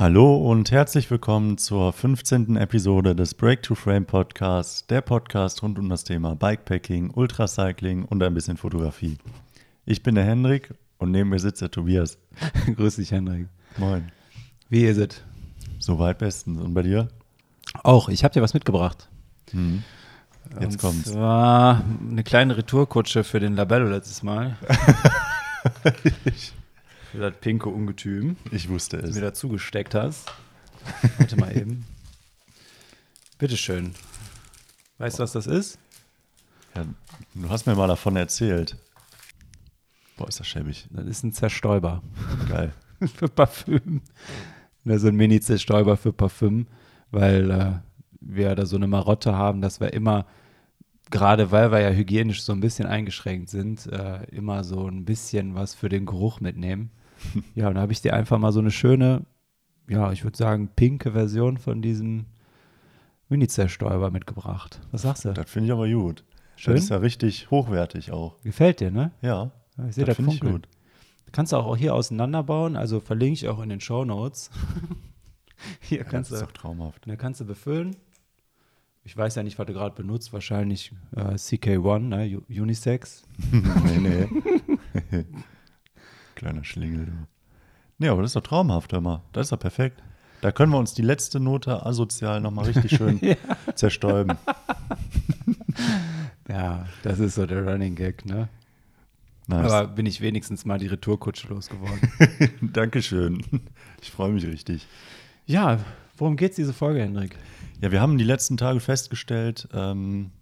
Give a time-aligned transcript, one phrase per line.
[0.00, 2.56] Hallo und herzlich willkommen zur 15.
[2.56, 8.22] Episode des Break to Frame Podcasts, der Podcast rund um das Thema Bikepacking, Ultracycling und
[8.22, 9.18] ein bisschen Fotografie.
[9.84, 12.16] Ich bin der Hendrik und neben mir sitzt der Tobias.
[12.76, 13.48] Grüß dich, Hendrik.
[13.76, 14.10] Moin.
[14.70, 15.20] Wie ist es?
[15.80, 16.58] Soweit bestens.
[16.58, 17.08] Und bei dir?
[17.82, 19.10] Auch, ich habe dir was mitgebracht.
[19.52, 19.82] Mhm.
[20.62, 21.12] Jetzt Und kommt's.
[21.12, 24.56] zwar eine kleine Retourkutsche für den Labello letztes Mal.
[27.12, 29.14] für das pinke Ungetüm, Ich wusste es.
[29.14, 30.32] mir dazu gesteckt hast.
[31.18, 31.84] Warte mal eben.
[33.38, 33.94] Bitteschön.
[34.98, 35.78] Weißt du, was das ist?
[36.74, 36.84] Ja,
[37.34, 38.76] du hast mir mal davon erzählt.
[40.16, 40.86] Boah, ist das schäbig.
[40.90, 42.02] Das ist ein Zerstäuber
[42.48, 42.72] Geil.
[43.16, 44.02] für Parfüm.
[44.84, 46.66] Ne, so ein Mini-Zerstäuber für Parfüm,
[47.10, 47.72] weil äh,
[48.20, 50.26] wir da so eine Marotte haben, dass wir immer,
[51.10, 55.54] gerade weil wir ja hygienisch so ein bisschen eingeschränkt sind, äh, immer so ein bisschen
[55.54, 56.90] was für den Geruch mitnehmen.
[57.54, 59.24] Ja, und da habe ich dir einfach mal so eine schöne,
[59.88, 62.26] ja, ich würde sagen, pinke Version von diesem
[63.28, 64.80] Mini-Zerstäuber mitgebracht.
[64.90, 65.32] Was sagst du?
[65.32, 66.24] Das finde ich aber gut.
[66.56, 66.74] Schön?
[66.74, 68.40] Das ist ja richtig hochwertig auch.
[68.42, 69.12] Gefällt dir, ne?
[69.22, 70.68] Ja, Ja, ich sehe das, finde ich gut.
[71.32, 74.50] Kannst du auch hier auseinanderbauen, also verlinke ich auch in den Show Notes.
[75.80, 77.06] hier Ja, das kannst ist du doch traumhaft.
[77.06, 77.96] Dann kannst du befüllen.
[79.04, 80.32] Ich weiß ja nicht, was du gerade benutzt.
[80.32, 82.42] Wahrscheinlich äh, CK1, ne?
[82.48, 83.22] Unisex.
[83.52, 85.24] nee, nee.
[86.40, 87.12] Kleiner Schlingel, du.
[87.98, 89.22] Nee, aber das ist doch traumhaft, hör mal.
[89.34, 90.02] Das ist doch perfekt.
[90.40, 93.20] Da können wir uns die letzte Note asozial nochmal richtig schön
[93.74, 94.38] zerstäuben.
[96.48, 98.48] Ja, das ist so der Running Gag, ne?
[99.46, 99.70] Nice.
[99.70, 102.00] Aber bin ich wenigstens mal die Retourkutsche losgeworden.
[102.72, 103.44] Dankeschön.
[104.02, 104.84] Ich freue mich richtig.
[105.46, 105.78] ja,
[106.16, 107.36] worum geht's diese Folge, Hendrik?
[107.80, 110.32] Ja, wir haben die letzten Tage festgestellt, ähm,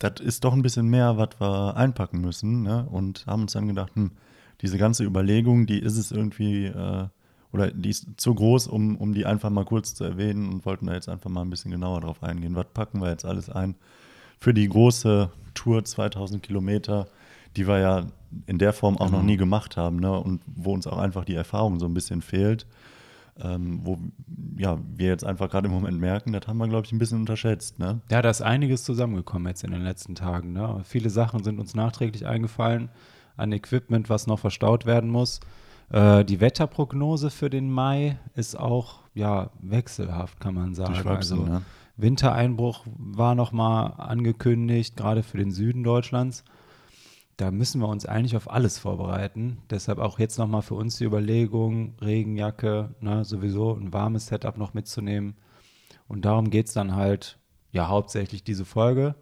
[0.00, 2.62] das ist doch ein bisschen mehr, was wir einpacken müssen.
[2.62, 2.84] Ne?
[2.90, 4.10] Und haben uns dann gedacht, hm,
[4.62, 7.06] diese ganze Überlegung, die ist es irgendwie, äh,
[7.52, 10.86] oder die ist zu groß, um, um die einfach mal kurz zu erwähnen und wollten
[10.86, 12.54] da jetzt einfach mal ein bisschen genauer drauf eingehen.
[12.54, 13.74] Was packen wir jetzt alles ein
[14.38, 17.08] für die große Tour 2000 Kilometer,
[17.56, 18.06] die wir ja
[18.46, 20.12] in der Form auch noch nie gemacht haben ne?
[20.18, 22.66] und wo uns auch einfach die Erfahrung so ein bisschen fehlt
[23.42, 23.98] ähm, wo
[24.56, 27.20] ja, wir jetzt einfach gerade im Moment merken, das haben wir, glaube ich, ein bisschen
[27.20, 27.78] unterschätzt.
[27.78, 28.00] Ne?
[28.10, 30.52] Ja, da ist einiges zusammengekommen jetzt in den letzten Tagen.
[30.52, 30.80] Ne?
[30.84, 32.88] Viele Sachen sind uns nachträglich eingefallen
[33.36, 35.40] an Equipment, was noch verstaut werden muss.
[35.90, 40.94] Äh, die Wetterprognose für den Mai ist auch ja wechselhaft, kann man sagen.
[41.06, 41.62] Also ne?
[41.96, 46.44] Wintereinbruch war noch mal angekündigt, gerade für den Süden Deutschlands.
[47.38, 49.58] Da müssen wir uns eigentlich auf alles vorbereiten.
[49.70, 54.56] Deshalb auch jetzt noch mal für uns die Überlegung, Regenjacke, ne, sowieso ein warmes Setup
[54.56, 55.36] noch mitzunehmen.
[56.08, 57.38] Und darum geht es dann halt,
[57.72, 59.16] ja, hauptsächlich diese Folge.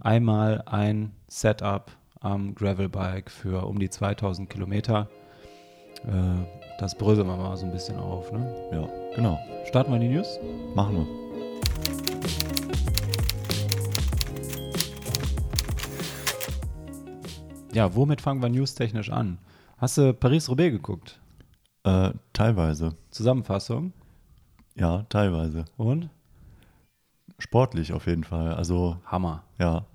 [0.00, 5.08] Einmal ein Setup am Gravelbike für um die 2000 Kilometer.
[6.06, 6.44] Äh,
[6.78, 8.30] das bröseln wir mal so ein bisschen auf.
[8.32, 8.54] Ne?
[8.72, 9.38] Ja, genau.
[9.66, 10.38] Starten wir die News?
[10.74, 11.20] Machen wir.
[17.72, 19.38] Ja, womit fangen wir newstechnisch an?
[19.78, 21.20] Hast du Paris-Roubaix geguckt?
[21.84, 22.96] Äh, teilweise.
[23.10, 23.92] Zusammenfassung
[24.74, 25.64] Ja, teilweise.
[25.76, 26.10] und?
[27.38, 28.52] Sportlich auf jeden Fall.
[28.54, 29.44] Also, Hammer.
[29.58, 29.86] ja,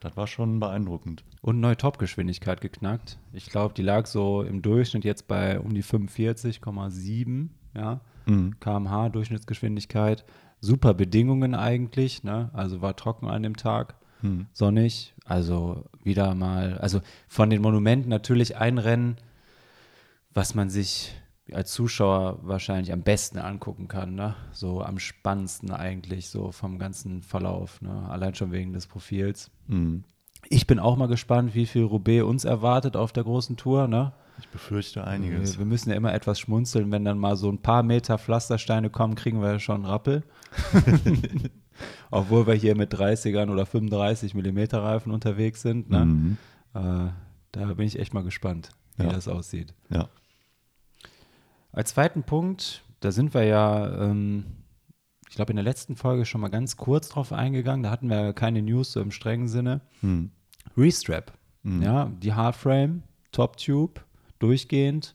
[0.00, 1.24] das war schon beeindruckend.
[1.40, 3.18] Und neue Topgeschwindigkeit geknackt.
[3.32, 8.58] Ich glaube, die lag so im Durchschnitt jetzt bei um die 45,7 ja, Mhm.
[8.60, 10.24] kmh Durchschnittsgeschwindigkeit.
[10.60, 12.50] Super Bedingungen eigentlich, ne?
[12.52, 14.46] Also war trocken an dem Tag, Mhm.
[14.52, 15.14] sonnig.
[15.24, 19.16] Also wieder mal, also von den Monumenten natürlich ein Rennen,
[20.34, 21.14] was man sich
[21.52, 24.34] als Zuschauer wahrscheinlich am besten angucken kann, ne?
[24.52, 28.08] So am spannendsten eigentlich, so vom ganzen Verlauf, ne?
[28.08, 29.50] Allein schon wegen des Profils.
[29.68, 30.04] Mhm.
[30.48, 33.88] Ich bin auch mal gespannt, wie viel Roubaix uns erwartet auf der großen Tour.
[33.88, 34.12] Ne?
[34.38, 35.54] Ich befürchte einiges.
[35.54, 38.90] Wir, wir müssen ja immer etwas schmunzeln, wenn dann mal so ein paar Meter Pflastersteine
[38.90, 40.22] kommen, kriegen wir ja schon einen Rappel.
[42.10, 45.90] Obwohl wir hier mit 30ern oder 35 Millimeter Reifen unterwegs sind.
[45.90, 46.04] Ne?
[46.04, 46.36] Mhm.
[46.74, 47.08] Äh,
[47.52, 49.12] da bin ich echt mal gespannt, wie Ja.
[49.12, 49.74] das aussieht.
[49.90, 50.08] Ja.
[51.76, 54.44] Als zweiten Punkt, da sind wir ja, ähm,
[55.28, 57.82] ich glaube, in der letzten Folge schon mal ganz kurz drauf eingegangen.
[57.82, 59.82] Da hatten wir ja keine News so im strengen Sinne.
[60.00, 60.30] Mhm.
[60.76, 61.32] Restrap.
[61.62, 61.82] Mhm.
[61.82, 64.00] Ja, die Hardframe, Top Tube,
[64.38, 65.14] durchgehend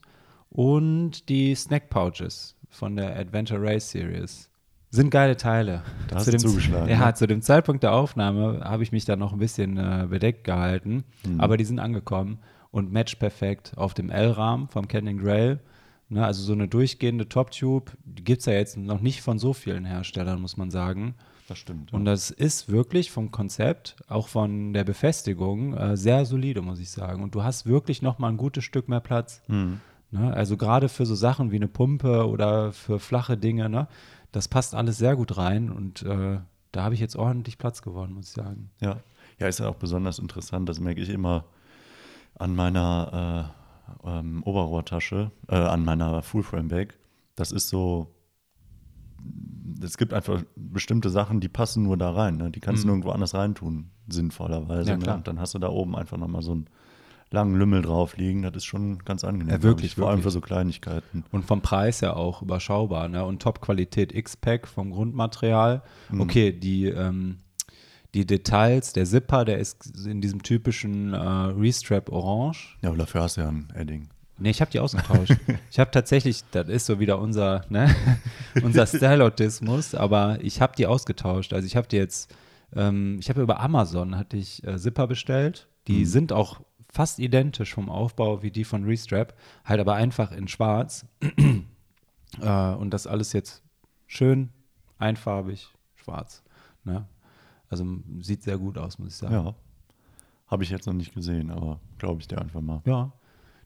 [0.50, 4.48] und die Snack Pouches von der Adventure Race Series.
[4.90, 5.82] Sind geile Teile.
[6.08, 7.14] Da hast zu dem, zugeschlagen, Ja, ne?
[7.14, 11.02] zu dem Zeitpunkt der Aufnahme habe ich mich da noch ein bisschen äh, bedeckt gehalten,
[11.26, 11.40] Mhm.
[11.40, 12.38] aber die sind angekommen
[12.70, 15.58] und match perfekt auf dem L-Rahmen vom Canyon Grail.
[16.12, 19.38] Ne, also so eine durchgehende Top Tube, die gibt es ja jetzt noch nicht von
[19.38, 21.14] so vielen Herstellern, muss man sagen.
[21.48, 21.90] Das stimmt.
[21.94, 26.90] Und das ist wirklich vom Konzept, auch von der Befestigung, äh, sehr solide, muss ich
[26.90, 27.22] sagen.
[27.22, 29.40] Und du hast wirklich noch mal ein gutes Stück mehr Platz.
[29.48, 29.80] Mhm.
[30.10, 30.34] Ne?
[30.34, 33.88] Also gerade für so Sachen wie eine Pumpe oder für flache Dinge, ne?
[34.32, 36.40] das passt alles sehr gut rein und äh,
[36.72, 38.70] da habe ich jetzt ordentlich Platz gewonnen, muss ich sagen.
[38.80, 38.98] Ja,
[39.38, 40.68] ja, ist ja auch besonders interessant.
[40.68, 41.46] Das merke ich immer
[42.38, 43.61] an meiner äh,
[44.04, 46.94] ähm, Oberrohrtasche, äh, an meiner Full-Frame-Bag.
[47.36, 48.14] Das ist so,
[49.82, 52.36] es gibt einfach bestimmte Sachen, die passen nur da rein.
[52.36, 52.50] Ne?
[52.50, 52.92] Die kannst du Mhm.
[52.94, 54.90] nirgendwo anders reintun, sinnvollerweise.
[54.90, 55.02] Ja, ne?
[55.02, 55.16] klar.
[55.16, 56.66] Und dann hast du da oben einfach nochmal so einen
[57.30, 58.42] langen Lümmel drauf liegen.
[58.42, 59.54] Das ist schon ganz angenehm.
[59.54, 59.94] Ja, wirklich, ich.
[59.96, 60.24] Vor allem wirklich.
[60.24, 61.24] für so Kleinigkeiten.
[61.32, 63.08] Und vom Preis ja auch überschaubar.
[63.08, 63.24] Ne?
[63.24, 65.82] Und Top-Qualität X-Pack vom Grundmaterial.
[66.10, 66.20] Mhm.
[66.20, 67.38] Okay, die, ähm,
[68.14, 72.76] die Details, der Zipper, der ist in diesem typischen äh, Restrap Orange.
[72.82, 74.08] Ja, aber dafür hast du ja ein Edding.
[74.38, 75.36] Nee, ich habe die ausgetauscht.
[75.70, 77.94] ich habe tatsächlich, das ist so wieder unser, ne,
[78.62, 81.52] unser Style-Autismus, aber ich habe die ausgetauscht.
[81.52, 82.34] Also ich habe die jetzt,
[82.74, 85.68] ähm, ich habe über Amazon hatte ich äh, Zipper bestellt.
[85.86, 86.60] Die sind auch
[86.92, 89.34] fast identisch vom Aufbau wie die von Restrap,
[89.64, 91.06] halt aber einfach in schwarz.
[92.40, 93.62] äh, und das alles jetzt
[94.06, 94.50] schön
[94.98, 96.42] einfarbig schwarz.
[96.84, 97.06] Ne?
[97.72, 97.86] Also
[98.20, 99.32] sieht sehr gut aus, muss ich sagen.
[99.32, 99.54] Ja.
[100.46, 102.82] Habe ich jetzt noch nicht gesehen, aber glaube ich dir einfach mal.
[102.84, 103.12] Ja.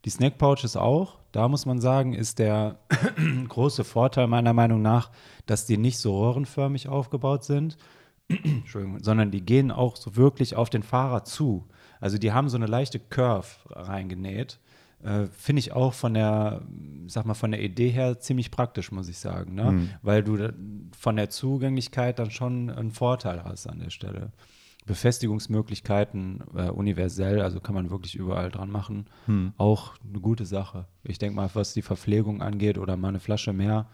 [0.04, 1.18] Die Snack Pouches auch.
[1.32, 2.78] Da muss man sagen, ist der
[3.48, 5.10] große Vorteil meiner Meinung nach,
[5.46, 7.78] dass die nicht so röhrenförmig aufgebaut sind,
[9.02, 11.66] sondern die gehen auch so wirklich auf den Fahrer zu.
[11.98, 14.60] Also die haben so eine leichte Curve reingenäht.
[15.06, 16.62] Äh, Finde ich auch von der,
[17.06, 19.70] sag mal, von der Idee her ziemlich praktisch, muss ich sagen, ne?
[20.02, 20.52] Weil du
[20.98, 24.32] von der Zugänglichkeit dann schon einen Vorteil hast an der Stelle.
[24.84, 29.06] Befestigungsmöglichkeiten äh, universell, also kann man wirklich überall dran machen.
[29.58, 30.86] Auch eine gute Sache.
[31.02, 33.86] Ich denke mal, was die Verpflegung angeht oder mal eine Flasche mehr,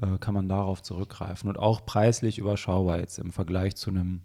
[0.00, 1.48] äh, kann man darauf zurückgreifen.
[1.48, 4.22] Und auch preislich überschaubar jetzt im Vergleich zu einem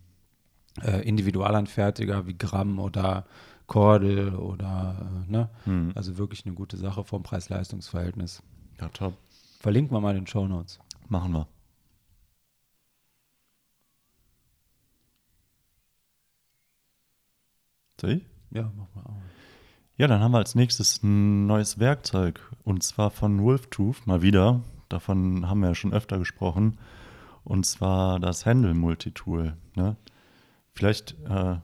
[0.83, 3.25] äh, Individualanfertiger wie Gramm oder
[3.69, 5.50] Cordel oder, äh, ne?
[5.95, 8.44] Also wirklich eine gute Sache vom Preis-Leistungs-Verhältnis.
[8.81, 9.13] Ja, top.
[9.60, 10.80] Verlinken wir mal in den Show Notes.
[11.07, 11.48] Machen wir.
[18.01, 18.25] Soll ich?
[18.51, 19.16] Ja, mach mal.
[19.98, 24.62] Ja, dann haben wir als nächstes ein neues Werkzeug und zwar von Wolftooth, mal wieder.
[24.88, 26.80] Davon haben wir ja schon öfter gesprochen.
[27.44, 29.56] Und zwar das Handle Multitool.
[29.75, 29.95] Ne?
[30.74, 31.57] Vielleicht äh,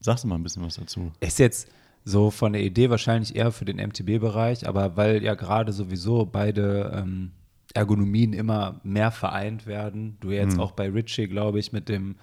[0.00, 1.12] sagst du mal ein bisschen was dazu.
[1.20, 1.68] Ist jetzt
[2.04, 6.92] so von der Idee wahrscheinlich eher für den MTB-Bereich, aber weil ja gerade sowieso beide
[6.94, 7.32] ähm,
[7.74, 12.16] Ergonomien immer mehr vereint werden, du jetzt auch bei Ritchie, glaube ich, mit dem,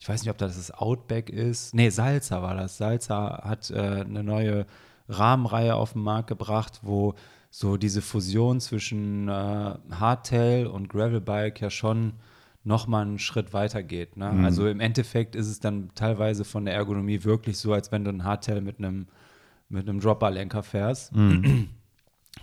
[0.00, 2.78] ich weiß nicht, ob das das Outback ist, nee, Salza war das.
[2.78, 4.66] Salza hat äh, eine neue
[5.08, 7.14] Rahmenreihe auf den Markt gebracht, wo
[7.50, 9.32] so diese Fusion zwischen äh,
[9.90, 12.14] Hardtail und Gravelbike ja schon
[12.68, 14.16] noch mal einen Schritt weiter geht.
[14.16, 14.30] Ne?
[14.44, 18.10] Also im Endeffekt ist es dann teilweise von der Ergonomie wirklich so, als wenn du
[18.10, 19.06] ein Hardtail mit einem
[19.70, 21.12] mit einem Dropperlenker fährst.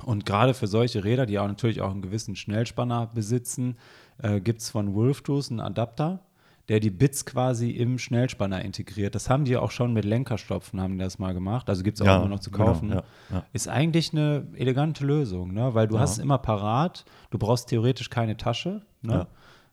[0.03, 3.77] Und gerade für solche Räder, die auch natürlich auch einen gewissen Schnellspanner besitzen,
[4.21, 6.19] äh, gibt es von Wolftooth einen Adapter,
[6.67, 9.15] der die Bits quasi im Schnellspanner integriert.
[9.15, 11.69] Das haben die auch schon mit Lenkerstopfen, haben die das mal gemacht.
[11.69, 12.89] Also gibt es auch Ja, immer noch zu genau, kaufen.
[12.89, 13.45] ja, ja.
[13.53, 15.73] Ist eigentlich eine elegante Lösung, ne?
[15.73, 18.81] weil du hast es immer parat, du brauchst theoretisch keine Tasche.
[19.01, 19.27] Ne?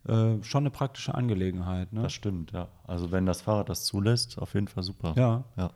[0.07, 1.93] Äh, schon eine praktische Angelegenheit.
[1.93, 2.03] Ne?
[2.03, 2.69] Das stimmt, ja.
[2.85, 5.15] Also wenn das Fahrrad das zulässt, auf jeden Fall super.
[5.17, 5.45] Ja.
[5.57, 5.71] Ja,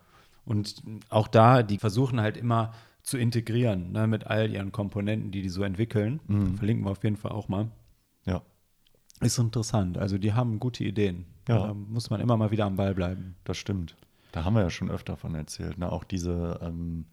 [0.45, 2.73] Und auch da, die versuchen halt immer
[3.03, 6.19] zu integrieren ne, mit all ihren Komponenten, die die so entwickeln.
[6.57, 7.69] Verlinken wir auf jeden Fall auch mal.
[8.25, 8.41] ja.
[9.19, 9.97] Ist interessant.
[9.97, 11.25] Also die haben gute Ideen.
[11.47, 11.67] Ja.
[11.67, 13.35] Da muss man immer mal wieder am Ball bleiben.
[13.45, 13.95] Das stimmt.
[14.31, 15.79] Da haben wir ja schon öfter von erzählt.
[15.79, 15.91] Ne?
[15.91, 17.05] Auch diese ähm,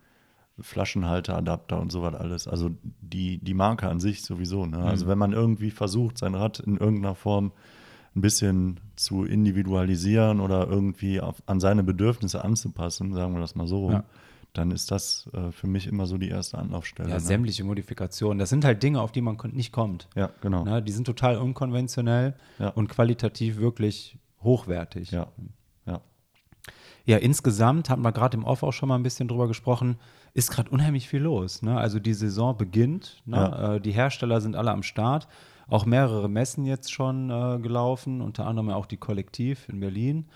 [0.60, 2.46] Flaschenhalteradapter und sowas alles.
[2.48, 2.70] Also
[3.00, 4.66] die, die Marke an sich sowieso.
[4.66, 4.78] Ne?
[4.78, 7.52] Also wenn man irgendwie versucht, sein Rad in irgendeiner Form
[8.16, 13.66] ein bisschen zu individualisieren oder irgendwie auf, an seine Bedürfnisse anzupassen, sagen wir das mal
[13.66, 14.04] so Ja.
[14.52, 17.08] dann ist das äh, für mich immer so die erste Anlaufstelle.
[17.08, 17.20] Ja, ne?
[17.20, 18.38] sämtliche Modifikationen.
[18.38, 20.08] Das sind halt Dinge, auf die man nicht kommt.
[20.14, 20.62] Ja, genau.
[20.62, 20.80] Ne?
[20.80, 22.68] Die sind total unkonventionell Ja.
[22.68, 25.10] und qualitativ wirklich hochwertig.
[25.10, 25.26] Ja,
[25.86, 26.00] ja.
[27.06, 29.96] Ja, insgesamt haben wir gerade im Off auch schon mal ein bisschen drüber gesprochen,
[30.34, 31.62] ist gerade unheimlich viel los.
[31.62, 31.78] Ne?
[31.78, 33.36] Also die Saison beginnt, ne?
[33.36, 33.74] Ja.
[33.74, 35.28] äh, die Hersteller sind alle am Start,
[35.68, 40.26] auch mehrere Messen jetzt schon äh, gelaufen, unter anderem auch die Kollektiv in Berlin.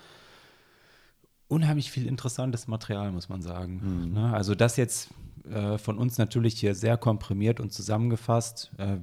[1.49, 4.11] Unheimlich viel interessantes Material, muss man sagen.
[4.13, 4.33] Ne?
[4.33, 5.09] Also das jetzt
[5.49, 8.71] äh, von uns natürlich hier sehr komprimiert und zusammengefasst.
[8.77, 8.97] Äh,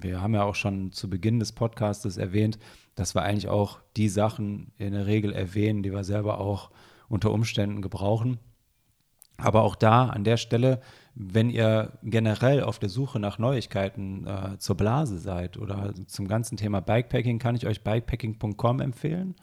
[0.00, 2.58] wir haben ja auch schon zu Beginn des Podcastes erwähnt,
[2.94, 6.70] dass wir eigentlich auch die Sachen in der Regel erwähnen, die wir selber auch
[7.08, 8.38] unter Umständen gebrauchen.
[9.36, 10.80] Aber auch da an der Stelle,
[11.14, 16.56] wenn ihr generell auf der Suche nach Neuigkeiten äh, zur Blase seid oder zum ganzen
[16.56, 19.34] Thema Bikepacking, kann ich euch bikepacking.com empfehlen,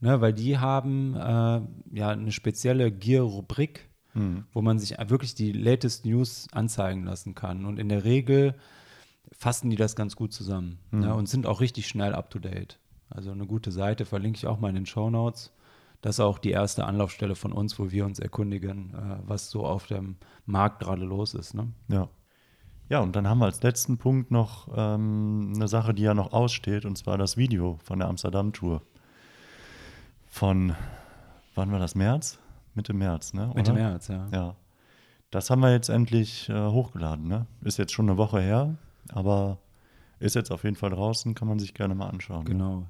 [0.00, 1.60] ne, weil die haben äh,
[1.96, 4.44] ja eine spezielle Gear-Rubrik Mhm.
[4.52, 7.64] wo man sich wirklich die latest News anzeigen lassen kann.
[7.64, 8.54] Und in der Regel
[9.30, 11.02] fassen die das ganz gut zusammen Mhm.
[11.04, 12.78] ja, und sind auch richtig schnell up to date.
[13.08, 15.50] Also eine gute Seite verlinke ich auch mal in den Show Notes.
[16.02, 19.64] Das ist auch die erste Anlaufstelle von uns, wo wir uns erkundigen, äh, was so
[19.64, 21.54] auf dem Markt gerade los ist.
[21.54, 21.68] Ne?
[21.88, 22.08] Ja.
[22.88, 26.32] Ja, und dann haben wir als letzten Punkt noch ähm, eine Sache, die ja noch
[26.32, 28.82] aussteht, und zwar das Video von der Amsterdam-Tour.
[30.26, 30.74] Von,
[31.54, 31.94] wann war das?
[31.94, 32.38] März?
[32.74, 33.50] Mitte März, ne?
[33.54, 33.80] Mitte oder?
[33.80, 34.28] März, ja.
[34.32, 34.56] Ja.
[35.30, 37.46] Das haben wir jetzt endlich äh, hochgeladen, ne?
[37.62, 38.74] Ist jetzt schon eine Woche her,
[39.08, 39.58] aber
[40.18, 42.44] ist jetzt auf jeden Fall draußen, kann man sich gerne mal anschauen.
[42.44, 42.50] Ne?
[42.50, 42.86] Genau.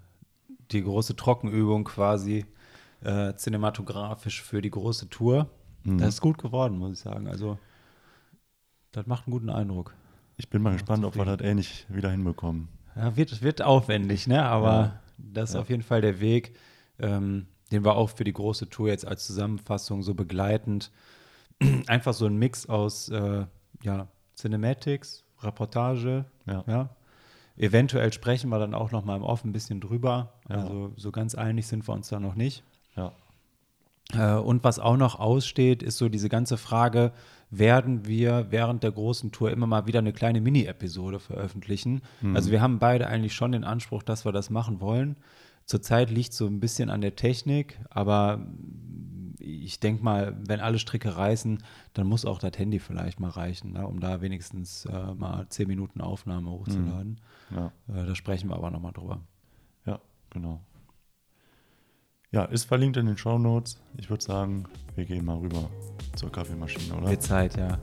[0.73, 2.47] Die große Trockenübung quasi
[3.05, 5.49] äh, cinematografisch für die große Tour.
[5.85, 5.99] Mhm.
[5.99, 7.27] Das ist gut geworden, muss ich sagen.
[7.29, 7.59] Also,
[8.93, 9.95] das macht einen guten Eindruck.
[10.37, 12.69] Ich bin mal gespannt, ob wir das ähnlich wieder hinbekommen.
[12.97, 14.45] Ja, wird, wird aufwendig, ne?
[14.45, 15.01] Aber Ja.
[15.19, 15.61] das ist Ja.
[15.61, 16.57] auf jeden Fall der Weg,
[16.99, 20.91] ähm, den wir auch für die große Tour jetzt als Zusammenfassung so begleitend.
[21.87, 23.47] Einfach so ein Mix aus äh,
[23.83, 26.65] ja, Cinematics, Reportage, Ja.
[26.67, 26.89] ja.
[27.57, 30.33] Eventuell sprechen wir dann auch noch mal im Off ein bisschen drüber.
[30.49, 30.57] Ja.
[30.57, 32.65] Also so ganz einig sind wir uns da noch nicht.
[32.97, 33.13] Ja.
[34.13, 37.13] Äh, und was auch noch aussteht, ist so diese ganze Frage,
[37.51, 42.01] werden wir während der großen Tour immer mal wieder eine kleine Mini-Episode veröffentlichen?
[42.35, 45.17] Also wir haben beide eigentlich schon den Anspruch, dass wir das machen wollen.
[45.67, 48.47] Zurzeit liegt so ein bisschen an der Technik, aber
[49.39, 53.73] ich denke mal, wenn alle Stricke reißen, dann muss auch das Handy vielleicht mal reichen,
[53.73, 57.21] ne, um da wenigstens äh, mal zehn Minuten Aufnahme hochzuladen.
[57.51, 57.67] Ja.
[57.89, 59.21] Äh, da sprechen wir aber nochmal drüber.
[59.85, 60.61] Ja, genau.
[62.33, 63.79] Ja, ist verlinkt in den Show Notes.
[63.99, 65.69] Ich würde sagen, wir gehen mal rüber
[66.17, 67.11] zur Kaffeemaschine, oder?
[67.11, 67.79] Wird Zeit, ja.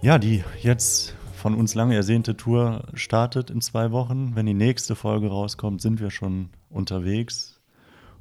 [0.00, 4.36] Ja, die jetzt von uns lange ersehnte Tour startet in zwei Wochen.
[4.36, 7.55] Wenn die nächste Folge rauskommt, sind wir schon unterwegs.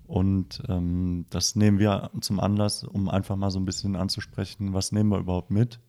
[0.08, 4.92] Und ähm, das nehmen wir zum Anlass, um einfach mal so ein bisschen anzusprechen, was
[4.92, 5.80] nehmen wir überhaupt mit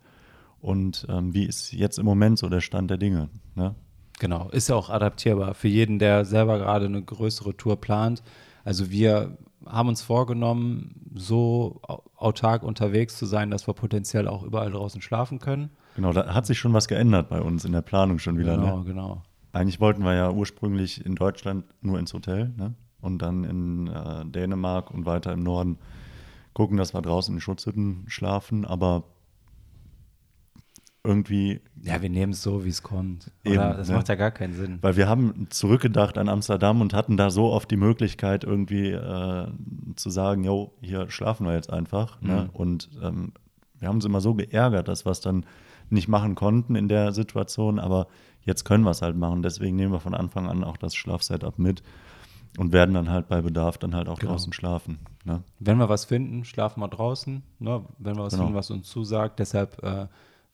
[0.61, 3.29] und ähm, wie ist jetzt im Moment so der Stand der Dinge.
[3.55, 3.75] Ne?
[4.19, 8.23] Genau, ist ja auch adaptierbar für jeden, der selber gerade eine größere Tour plant.
[8.65, 14.43] Also wir haben uns vorgenommen, so au- autark unterwegs zu sein, dass wir potenziell auch
[14.43, 15.71] überall draußen schlafen können.
[15.97, 18.57] Genau, da hat sich schon was geändert bei uns in der Planung schon wieder.
[18.57, 18.85] genau, Ne?
[18.85, 19.23] genau.
[19.53, 22.75] Eigentlich wollten wir ja ursprünglich in Deutschland nur ins Hotel ne?
[23.01, 25.79] Und dann in äh, Dänemark und weiter im Norden
[26.55, 29.05] gucken, dass wir draußen in Schutzhütten schlafen, aber
[31.07, 33.31] irgendwie, Ja, wir nehmen es so, wie es kommt.
[33.45, 33.95] Eben, das ne?
[33.95, 34.79] macht ja gar keinen Sinn.
[34.83, 39.47] weil wir haben zurückgedacht an Amsterdam und hatten da so oft die Möglichkeit irgendwie äh,
[39.95, 42.21] zu sagen, jo, hier schlafen wir jetzt einfach.
[42.21, 42.45] Ne?
[42.45, 42.51] Mhm.
[42.51, 43.33] Und ähm,
[43.79, 45.47] wir haben uns immer so geärgert, dass wir es dann
[45.91, 48.09] nicht machen konnten in der Situation, aber
[48.43, 49.43] jetzt können wir es halt machen.
[49.43, 51.83] Deswegen nehmen wir von Anfang an auch das Schlafsetup mit
[52.59, 54.33] und werden dann halt bei Bedarf dann halt auch Genau.
[54.33, 54.99] draußen schlafen.
[55.25, 55.43] Ne?
[55.59, 57.43] Wenn wir was finden, schlafen wir draußen.
[57.59, 57.85] Ne?
[57.99, 58.45] Wenn wir was Genau.
[58.45, 59.39] finden, was uns zusagt.
[59.39, 60.07] Deshalb, äh,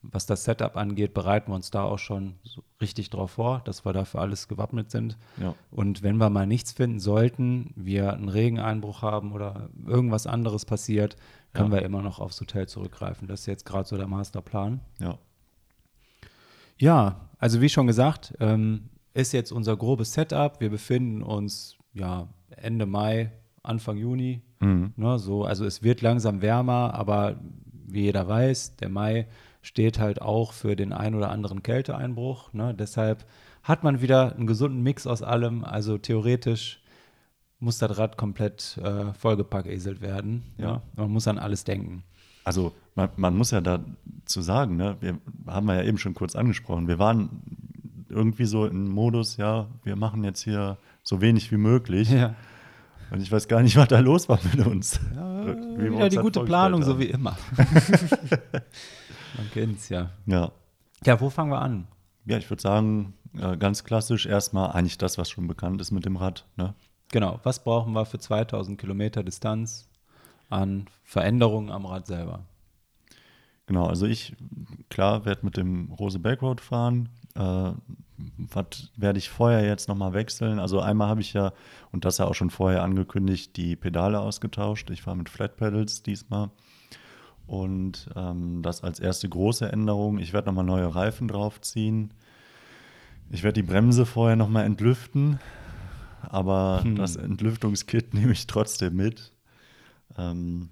[0.05, 3.85] was das Setup angeht, bereiten wir uns da auch schon so richtig drauf vor, dass
[3.85, 5.17] wir dafür alles gewappnet sind.
[5.41, 5.55] Ja.
[5.71, 11.17] Und wenn wir mal nichts finden sollten, wir einen Regeneinbruch haben oder irgendwas anderes passiert,
[11.53, 11.79] können Ja.
[11.79, 13.29] wir immer noch aufs Hotel zurückgreifen.
[13.29, 14.81] Das ist jetzt gerade so der Masterplan.
[14.99, 15.19] Ja.
[16.79, 20.61] Ja, also wie schon gesagt, ähm, ist jetzt unser grobes Setup.
[20.61, 23.31] Wir befinden uns ja Ende Mai,
[23.63, 24.43] Anfang Juni.
[24.61, 24.93] Mhm.
[24.97, 27.37] Ne, so, also es wird langsam wärmer, aber
[27.87, 29.27] wie jeder weiß, der Mai
[29.61, 32.53] steht halt auch für den ein oder anderen Kälteeinbruch.
[32.53, 32.75] Ne?
[32.75, 33.25] Deshalb
[33.63, 35.65] hat man wieder einen gesunden Mix aus allem.
[35.65, 36.81] Also theoretisch
[37.61, 40.43] muss das Rad komplett äh, vollgepackeselt werden.
[40.59, 40.65] Ja.
[40.67, 40.83] Ja.
[40.97, 42.03] Man muss an alles denken.
[42.45, 46.35] Also man, man muss ja dazu sagen, ne, wir haben wir ja eben schon kurz
[46.35, 47.43] angesprochen, wir waren
[48.09, 52.11] irgendwie so im Modus, ja, wir machen jetzt hier so wenig wie möglich.
[52.11, 52.35] Ja.
[53.11, 54.99] Und ich weiß gar nicht, was da los war mit uns.
[55.15, 57.01] Ja, Wie wieder uns die gute Planung, so haben.
[57.01, 57.37] wie immer.
[59.37, 60.11] Man kennt's ja.
[60.27, 60.51] Ja.
[61.05, 61.89] Ja, wo fangen wir an?
[62.25, 66.07] Ja, ich würde sagen, äh, ganz klassisch erstmal eigentlich das, was schon bekannt ist mit
[66.07, 66.47] dem Rad.
[66.57, 66.75] Ne?
[67.11, 69.89] Genau, was brauchen wir für 2000 Kilometer Distanz
[70.49, 72.47] an Veränderungen am Rad selber?
[73.67, 74.35] Genau, also ich,
[74.91, 77.09] klar, werde mit dem Rose Backroad fahren.
[77.35, 77.73] Äh,
[78.37, 80.59] was werde ich vorher jetzt nochmal wechseln?
[80.59, 81.53] Also einmal habe ich ja,
[81.91, 84.91] und das ja auch schon vorher angekündigt, die Pedale ausgetauscht.
[84.91, 86.51] Ich fahre mit Flat Pedals diesmal.
[87.47, 90.19] Und ähm, das als erste große Änderung.
[90.19, 92.15] Ich werde nochmal neue Reifen draufziehen.
[93.31, 95.39] Ich werde die Bremse vorher nochmal entlüften.
[96.23, 96.97] Aber Hm.
[96.97, 99.33] das Entlüftungskit nehme ich trotzdem mit.
[100.17, 100.71] Ähm,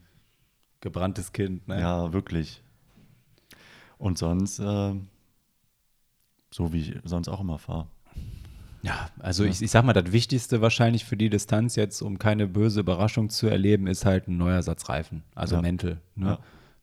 [0.80, 1.80] Gebranntes Kind, ne?
[1.80, 2.62] ja, wirklich.
[4.00, 4.94] Und sonst, äh,
[6.50, 7.86] so wie ich sonst auch immer fahre.
[8.82, 12.46] Ja, also Ich, ich sag mal, das Wichtigste wahrscheinlich für die Distanz jetzt, um keine
[12.46, 15.62] böse Überraschung zu erleben, ist halt ein neuer Satz Reifen, also Ja.
[15.62, 16.00] Mäntel.
[16.16, 16.38] Ne?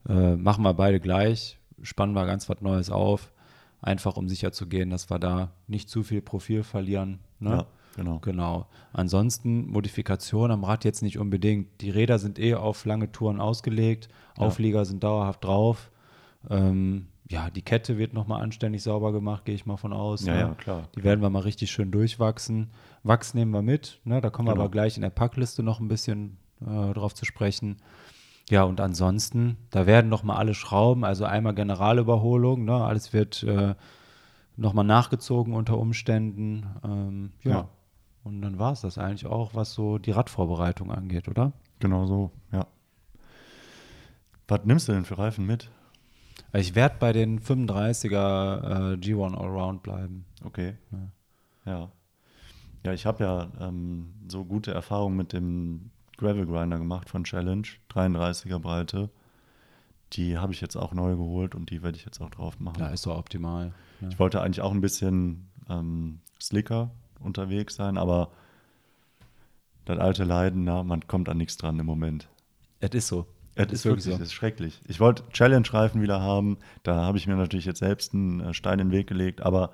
[0.07, 3.31] Äh, machen wir beide gleich, spannen wir ganz was Neues auf,
[3.81, 7.17] einfach um sicher zu gehen, dass wir da nicht zu viel Profil verlieren.
[7.39, 7.49] Ne?
[7.49, 8.19] Ja, genau.
[8.19, 8.67] Genau.
[8.93, 11.81] Ansonsten Modifikation am Rad jetzt nicht unbedingt.
[11.81, 14.07] Die Räder sind eh auf lange Touren ausgelegt,
[14.37, 14.43] Ja.
[14.45, 15.89] Auflieger sind dauerhaft drauf.
[16.49, 20.25] Ähm, ja, die Kette wird nochmal anständig sauber gemacht, gehe ich mal von aus.
[20.25, 20.39] Ja, ne?
[20.39, 20.87] ja, klar.
[20.95, 22.71] Die werden wir mal richtig schön durchwachsen.
[23.03, 24.21] Wachs nehmen wir mit, ne?
[24.21, 24.63] da kommen wir Genau.
[24.63, 27.77] aber gleich in der Packliste noch ein bisschen äh, drauf zu sprechen.
[28.49, 32.75] Ja, und ansonsten, da werden noch mal alle Schrauben, also einmal Generalüberholung, ne?
[32.75, 33.75] alles wird äh,
[34.55, 36.65] noch mal nachgezogen unter Umständen.
[36.83, 37.51] Ähm, ja.
[37.51, 37.69] Ja.
[38.23, 41.53] Und dann war es das eigentlich auch, was so die Radvorbereitung angeht, oder?
[41.79, 42.67] Genau so, ja.
[44.47, 45.69] Was nimmst du denn für Reifen mit?
[46.51, 50.25] Also ich werde bei den 35er äh, G1 Allround bleiben.
[50.43, 50.75] Okay.
[51.65, 51.91] Ja.
[52.85, 57.67] Ja, ich habe ja ähm, so gute Erfahrungen mit dem Gravel Grinder gemacht von Challenge,
[57.91, 59.09] 33er Breite.
[60.13, 62.79] Die habe ich jetzt auch neu geholt und die werde ich jetzt auch drauf machen.
[62.79, 63.73] Ja, ist so optimal.
[63.99, 64.09] Ne?
[64.09, 68.31] Ich wollte eigentlich auch ein bisschen ähm, slicker unterwegs sein, aber
[69.85, 72.29] das alte Leiden, na, man kommt an nichts dran im Moment.
[72.79, 73.27] Es ist so.
[73.57, 74.81] Es ist wirklich, es ist schrecklich.
[74.87, 76.57] Ich wollte Challenge-Reifen wieder haben.
[76.83, 79.71] Da habe ich mir natürlich jetzt selbst einen äh, Stein in den Weg gelegt, aber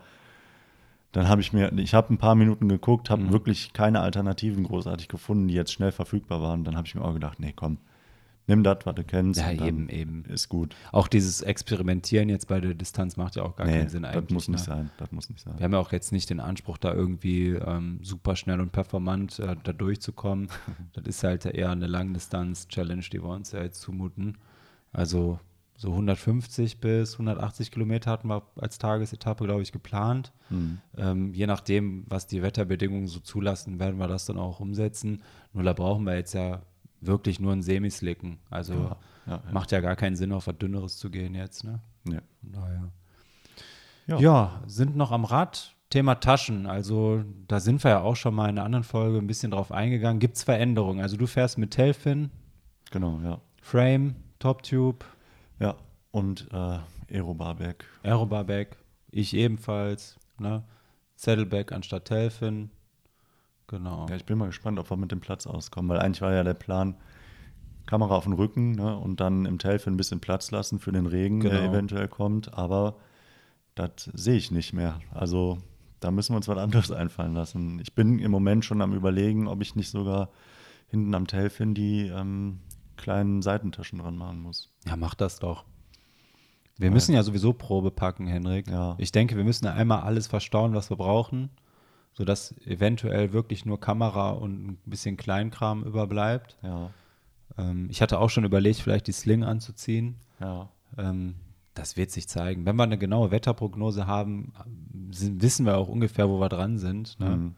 [1.11, 3.31] dann habe ich mir, ich habe ein paar Minuten geguckt, habe Mhm.
[3.33, 6.63] wirklich keine Alternativen großartig gefunden, die jetzt schnell verfügbar waren.
[6.63, 7.77] Dann habe ich mir auch gedacht, nee, komm,
[8.47, 9.39] nimm das, was du kennst.
[9.39, 10.25] Ja, eben, eben.
[10.25, 10.75] Ist gut.
[10.91, 14.25] Auch dieses Experimentieren jetzt bei der Distanz macht ja auch gar nee, keinen Sinn eigentlich.
[14.25, 14.65] das muss nicht ne?
[14.65, 14.89] sein.
[14.97, 15.53] Das muss nicht sein.
[15.57, 19.39] Wir haben ja auch jetzt nicht den Anspruch, da irgendwie ähm, super schnell und performant
[19.39, 20.47] äh, da durchzukommen.
[20.93, 24.37] das ist halt eher eine Langdistanz-Challenge, die wir uns ja jetzt zumuten.
[24.91, 25.39] Also
[25.75, 30.31] so 150 bis 180 Kilometer hatten wir als Tagesetappe, glaube ich, geplant.
[30.49, 30.79] Hm.
[30.97, 35.21] Ähm, je nachdem, was die Wetterbedingungen so zulassen, werden wir das dann auch umsetzen.
[35.51, 36.61] Nur da brauchen wir jetzt ja
[37.05, 38.39] wirklich nur einen Semislicken.
[38.49, 39.51] Also Ja, ja, ja.
[39.51, 41.63] macht ja gar keinen Sinn, auf was Dünneres zu gehen jetzt.
[41.63, 41.79] Ne?
[42.05, 42.91] Von daher.
[44.07, 44.19] Ja.
[44.19, 44.61] Ja.
[44.67, 45.75] sind noch am Rad.
[45.89, 46.65] Thema Taschen.
[46.65, 49.71] Also da sind wir ja auch schon mal in einer anderen Folge ein bisschen drauf
[49.71, 50.19] eingegangen.
[50.19, 51.01] Gibt es Veränderungen?
[51.01, 52.31] Also du fährst mit Tailfin,
[52.91, 53.39] Genau, ja.
[53.61, 55.05] Frame, Top Tube,
[55.59, 55.75] Ja,
[56.11, 56.79] und äh,
[57.15, 57.85] Aero-Barback.
[58.03, 58.75] Aerobarback,
[59.11, 60.17] ich ebenfalls.
[60.39, 60.63] Ne?
[61.15, 62.71] Saddleback anstatt Tailfin.
[63.67, 64.05] Genau.
[64.09, 66.43] Ja, ich bin mal gespannt, ob wir mit dem Platz auskommen, weil eigentlich war ja
[66.43, 66.95] der Plan,
[67.85, 71.05] Kamera auf den Rücken ne, und dann im Tailfin ein bisschen Platz lassen für den
[71.05, 71.71] Regen, der Genau.
[71.71, 72.95] eventuell kommt, aber
[73.75, 74.99] das sehe ich nicht mehr.
[75.11, 75.57] Also
[75.99, 77.79] da müssen wir uns was anderes einfallen lassen.
[77.79, 80.29] Ich bin im Moment schon am überlegen, ob ich nicht sogar
[80.87, 82.59] hinten am Tailfin die ähm,
[82.97, 84.69] kleinen Seitentaschen dran machen muss.
[84.87, 85.65] Ja, mach das doch.
[86.77, 88.67] Wir müssen ja sowieso Probe packen, Henrik.
[88.67, 88.95] Ja.
[88.97, 91.49] Ich denke, wir müssen einmal alles verstauen, was wir brauchen,
[92.13, 96.57] sodass eventuell wirklich nur Kamera und ein bisschen Kleinkram überbleibt.
[96.61, 96.91] Ja,
[97.57, 100.15] Ähm, ich hatte auch schon überlegt, vielleicht die Sling anzuziehen.
[100.39, 101.35] ja, Ähm,
[101.75, 102.65] das wird sich zeigen.
[102.65, 104.53] Wenn wir eine genaue Wetterprognose haben,
[105.11, 107.19] sind, wissen wir auch ungefähr, wo wir dran sind.
[107.19, 107.29] Ne?
[107.29, 107.55] Mhm.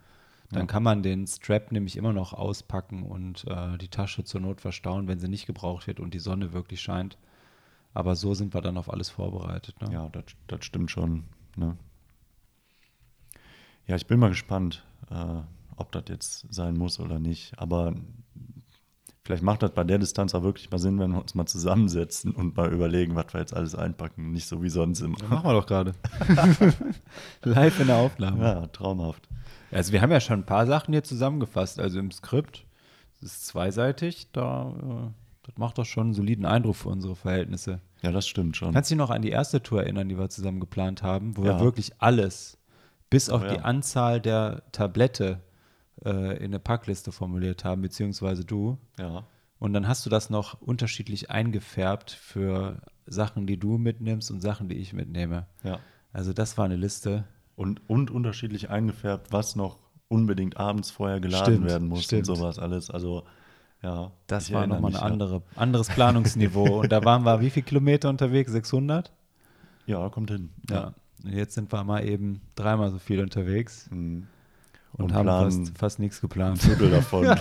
[0.51, 4.61] Dann kann man den Strap nämlich immer noch auspacken und äh, die Tasche zur Not
[4.61, 7.17] verstauen, wenn sie nicht gebraucht wird und die Sonne wirklich scheint.
[7.93, 9.81] Aber so sind wir dann auf alles vorbereitet.
[9.81, 9.91] Ne?
[9.91, 11.25] ja, das, das stimmt schon.
[11.57, 11.75] Ne?
[13.87, 15.41] Ja, ich bin mal gespannt, äh,
[15.75, 17.53] ob das jetzt sein muss oder nicht.
[17.57, 17.93] Aber
[19.23, 22.31] vielleicht macht das bei der Distanz auch wirklich mal Sinn, wenn wir uns mal zusammensetzen
[22.31, 24.31] und mal überlegen, was wir jetzt alles einpacken.
[24.31, 25.17] Nicht so wie sonst immer.
[25.29, 25.93] Machen wir doch gerade.
[27.43, 28.43] Live in der Aufnahme.
[28.43, 29.27] Ja, traumhaft.
[29.71, 31.79] Also wir haben ja schon ein paar Sachen hier zusammengefasst.
[31.79, 32.65] Also im Skript,
[33.21, 35.11] das ist zweiseitig, da äh,
[35.43, 37.79] das macht doch schon einen soliden Eindruck für unsere Verhältnisse.
[38.01, 38.73] Ja, das stimmt schon.
[38.73, 41.43] Kannst du dich noch an die erste Tour erinnern, die wir zusammen geplant haben, wo
[41.45, 41.57] Ja.
[41.59, 42.57] wir wirklich alles,
[43.09, 43.61] bis auf Oh, die ja.
[43.61, 45.41] Anzahl der Tablette
[46.03, 48.77] äh, in eine Packliste formuliert haben, beziehungsweise du.
[48.99, 49.23] Ja,
[49.59, 54.69] Und dann hast du das noch unterschiedlich eingefärbt für Sachen, die du mitnimmst und Sachen,
[54.69, 55.45] die ich mitnehme.
[55.63, 55.79] ja.
[56.13, 57.25] Also das war eine Liste.
[57.57, 62.29] Und, und unterschiedlich eingefärbt, was noch unbedingt abends vorher geladen Stimmt, werden muss stimmt.
[62.29, 62.89] und sowas alles.
[62.89, 63.23] Also,
[63.81, 64.11] ja.
[64.27, 65.01] Das war nochmal ein ja.
[65.01, 66.79] andere, anderes Planungsniveau.
[66.81, 68.51] und da waren wir wie viele Kilometer unterwegs?
[68.53, 69.11] 600?
[69.87, 70.51] Ja, kommt hin.
[70.69, 70.93] Ja.
[71.23, 74.27] Und jetzt sind wir mal eben dreimal so viel unterwegs Mhm.
[74.93, 76.61] und, Und haben fast, fast nichts geplant.
[76.61, 77.25] Viertel davon.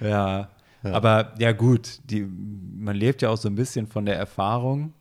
[0.00, 0.48] Ja.
[0.82, 0.92] Ja.
[0.94, 4.94] Aber ja gut, die, man lebt ja auch so ein bisschen von der Erfahrung.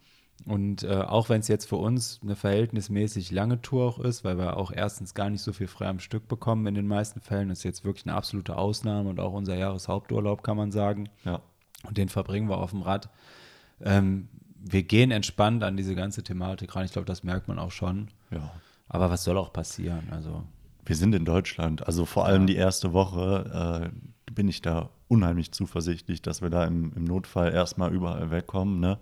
[0.45, 4.37] Und äh, auch wenn es jetzt für uns eine verhältnismäßig lange Tour auch ist, weil
[4.37, 7.49] wir auch erstens gar nicht so viel frei am Stück bekommen in den meisten Fällen,
[7.51, 11.09] ist jetzt wirklich eine absolute Ausnahme und auch unser Jahreshaupturlaub, kann man sagen.
[11.25, 11.41] ja.
[11.83, 13.09] Und den verbringen wir auf dem Rad.
[13.83, 14.27] Ähm,
[14.63, 16.85] wir gehen entspannt an diese ganze Thematik ran.
[16.85, 18.09] Ich glaube, das merkt man auch schon.
[18.29, 18.51] Ja.
[18.87, 20.07] Aber was soll auch passieren?
[20.11, 20.43] Also,
[20.85, 21.85] Wir sind in Deutschland.
[21.87, 23.91] Also vor allem die erste Woche
[24.27, 28.79] äh, bin ich da unheimlich zuversichtlich, dass wir da im, im Notfall erstmal überall wegkommen.
[28.79, 28.97] Ne?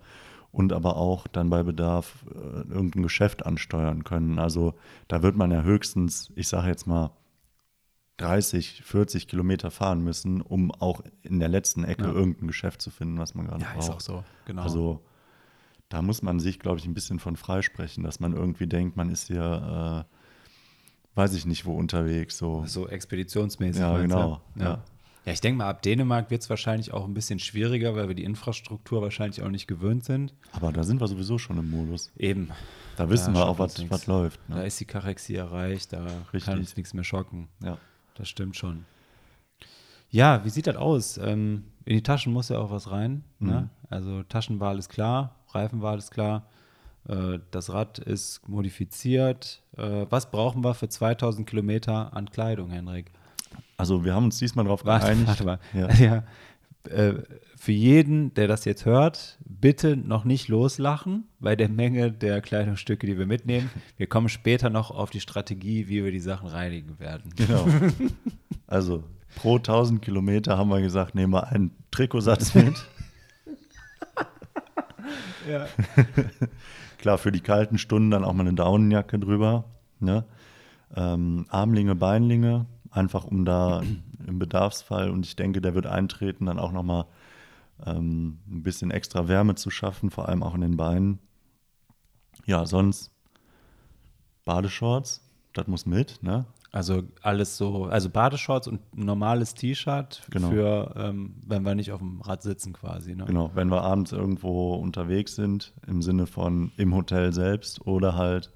[0.52, 4.38] Und aber auch dann bei Bedarf äh, irgendein Geschäft ansteuern können.
[4.38, 4.74] Also
[5.08, 7.10] da wird man ja höchstens, ich sage jetzt mal,
[8.18, 12.12] 30, 40 Kilometer fahren müssen, um auch in der letzten Ecke Ja.
[12.12, 13.84] irgendein Geschäft zu finden, was man gerade ja, braucht.
[13.84, 14.24] ist auch so.
[14.44, 14.62] Genau.
[14.62, 15.00] Also
[15.90, 19.10] da muss man sich, glaube ich, ein bisschen von freisprechen, dass man irgendwie denkt, man
[19.10, 22.38] ist hier, äh, weiß ich nicht wo unterwegs.
[22.38, 22.64] So.
[22.66, 23.80] so expeditionsmäßig.
[23.82, 24.64] Ja, genau, Ja.
[24.64, 24.82] ja.
[25.26, 25.32] ja.
[25.32, 28.24] ich denke mal, ab Dänemark wird es wahrscheinlich auch ein bisschen schwieriger, weil wir die
[28.24, 30.32] Infrastruktur wahrscheinlich auch nicht gewöhnt sind.
[30.52, 32.10] Aber da sind wir sowieso schon im Modus.
[32.16, 32.50] Eben.
[32.96, 34.38] Da wissen Da wir auch, was, was läuft.
[34.48, 34.66] Da Ne?
[34.66, 36.44] ist die Karexie erreicht, da Richtig.
[36.44, 37.48] kann uns nichts mehr schocken.
[37.62, 37.76] Ja.
[38.14, 38.84] Das stimmt schon.
[40.10, 41.18] Ja, wie sieht das aus?
[41.18, 43.24] Ähm, in die Taschen muss ja auch was rein.
[43.38, 43.62] Ne?
[43.62, 43.70] Mhm.
[43.88, 46.46] Also Taschenwahl ist klar, Reifenwahl ist klar,
[47.08, 49.62] äh, das Rad ist modifiziert.
[49.76, 53.10] Äh, was brauchen wir für 2000 Kilometer an Kleidung, Henrik?
[53.76, 55.26] Also wir haben uns diesmal darauf geeinigt.
[55.26, 55.58] warte mal.
[55.72, 55.88] Ja.
[55.98, 56.24] Ja.
[56.88, 57.22] Äh,
[57.56, 63.06] für jeden, der das jetzt hört, bitte noch nicht loslachen bei der Menge der Kleidungsstücke,
[63.06, 63.70] die wir mitnehmen.
[63.98, 67.32] Wir kommen später noch auf die Strategie, wie wir die Sachen reinigen werden.
[67.36, 67.66] Genau.
[68.66, 69.02] Also
[69.34, 72.74] pro 1000 Kilometer haben wir gesagt, nehmen wir einen Trikotsatz mit.
[75.48, 75.66] Ja.
[76.98, 79.64] Klar, für die kalten Stunden dann auch mal eine Daunenjacke drüber.
[80.00, 80.24] Ne?
[80.94, 83.82] Ähm, Armlinge, Beinlinge, einfach um da
[84.26, 87.06] im Bedarfsfall, und ich denke, der wird eintreten, dann auch nochmal
[87.86, 91.18] ähm, ein bisschen extra Wärme zu schaffen, vor allem auch in den Beinen.
[92.44, 93.10] Ja, sonst
[94.44, 96.44] Badeshorts, das muss mit, ne?
[96.72, 100.50] Also alles so, also Badeshorts und ein normales T-Shirt Genau.
[100.50, 103.16] für, ähm, wenn wir nicht auf dem Rad sitzen quasi.
[103.16, 103.24] Ne?
[103.24, 108.52] Genau, wenn wir abends irgendwo unterwegs sind, im Sinne von im Hotel selbst oder halt,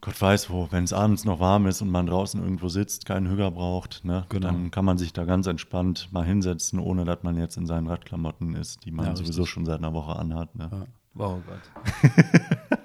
[0.00, 3.28] Gott weiß wo, wenn es abends noch warm ist und man draußen irgendwo sitzt, keinen
[3.30, 4.46] Hüger braucht, ne, Genau.
[4.48, 7.86] dann kann man sich da ganz entspannt mal hinsetzen, ohne dass man jetzt in seinen
[7.86, 10.54] Radklamotten ist, die man Ja, sowieso schon seit einer Woche anhat.
[10.56, 10.70] Ne?
[10.72, 10.86] Ja.
[11.18, 12.72] Oh Gott.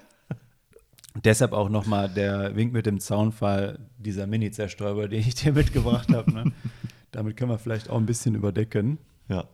[1.24, 6.32] Deshalb auch nochmal der Wink mit dem Zaunfall dieser Mini-Zerstäuber, den ich dir mitgebracht habe.
[6.32, 6.52] Ne?
[7.10, 8.98] Damit können wir vielleicht auch ein bisschen überdecken.
[9.28, 9.44] Ja.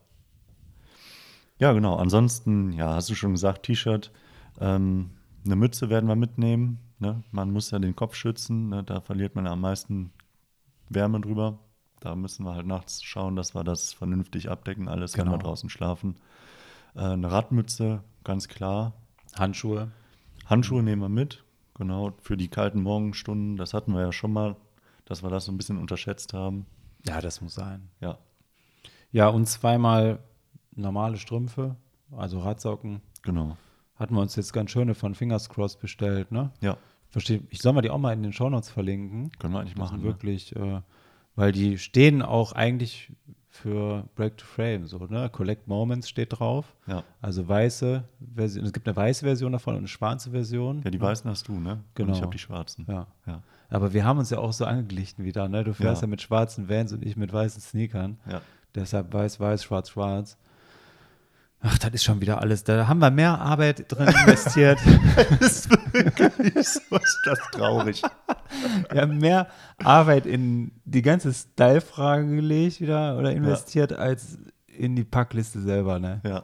[1.58, 1.96] Ja, genau.
[1.96, 4.10] Ansonsten, ja, hast du schon gesagt, T-Shirt.
[4.60, 5.10] Ähm,
[5.44, 6.78] eine Mütze werden wir mitnehmen.
[6.98, 7.22] Ne?
[7.30, 8.68] Man muss ja den Kopf schützen.
[8.70, 8.82] Ne?
[8.82, 10.10] Da verliert man ja am meisten
[10.88, 11.58] Wärme drüber.
[12.00, 15.36] Da müssen wir halt nachts schauen, dass wir das vernünftig abdecken, alles, wenn Genau.
[15.36, 16.16] wir draußen schlafen.
[16.94, 18.92] Äh, eine Radmütze, ganz klar.
[19.34, 19.90] Handschuhe.
[20.46, 21.43] Handschuhe nehmen wir mit.
[21.74, 23.56] Genau, für die kalten Morgenstunden.
[23.56, 24.56] Das hatten wir ja schon mal,
[25.04, 26.66] dass wir das so ein bisschen unterschätzt haben.
[27.06, 27.88] Ja, das muss sein.
[28.00, 28.18] Ja,
[29.12, 30.20] Ja, und zweimal
[30.74, 31.76] normale Strümpfe,
[32.16, 33.00] also Radsocken.
[33.22, 33.56] genau.
[33.96, 36.50] Hatten wir uns jetzt ganz schöne von Fingers Crossed bestellt, ne?
[36.60, 36.76] Ja,
[37.14, 37.42] Verstehe.
[37.50, 39.30] Ich soll mal die auch mal in den Shownotes verlinken.
[39.38, 39.98] können wir eigentlich machen.
[39.98, 40.04] Ne?
[40.04, 40.80] wirklich, äh,
[41.36, 43.12] weil die stehen auch eigentlich
[43.54, 45.30] für Break to Frame, so, ne?
[45.30, 46.74] Collect Moments steht drauf.
[46.88, 47.04] Ja.
[47.22, 48.02] Also weiße
[48.34, 50.82] Version, es gibt eine weiße Version davon und eine schwarze Version.
[50.82, 51.78] Ja, die weißen hast du, ne?
[51.94, 52.08] Genau.
[52.08, 52.84] Und ich habe die schwarzen.
[52.88, 53.06] Ja.
[53.26, 53.42] Ja.
[53.70, 55.62] Aber wir haben uns ja auch so angeglichen wieder, ne?
[55.62, 56.10] Du fährst ja, Ja.
[56.10, 58.18] mit schwarzen Vans und ich mit weißen Sneakern.
[58.28, 58.40] Ja.
[58.74, 60.36] Deshalb weiß, weiß, schwarz, schwarz.
[61.66, 62.62] Ach, das ist schon wieder alles.
[62.62, 64.78] Da haben wir mehr Arbeit drin investiert.
[65.40, 68.02] Das ist wirklich so ist das traurig.
[68.90, 69.48] Wir haben mehr
[69.78, 76.20] Arbeit in die ganze Style-Frage gelegt wieder oder investiert als in die Packliste selber, ne?
[76.24, 76.42] Ja.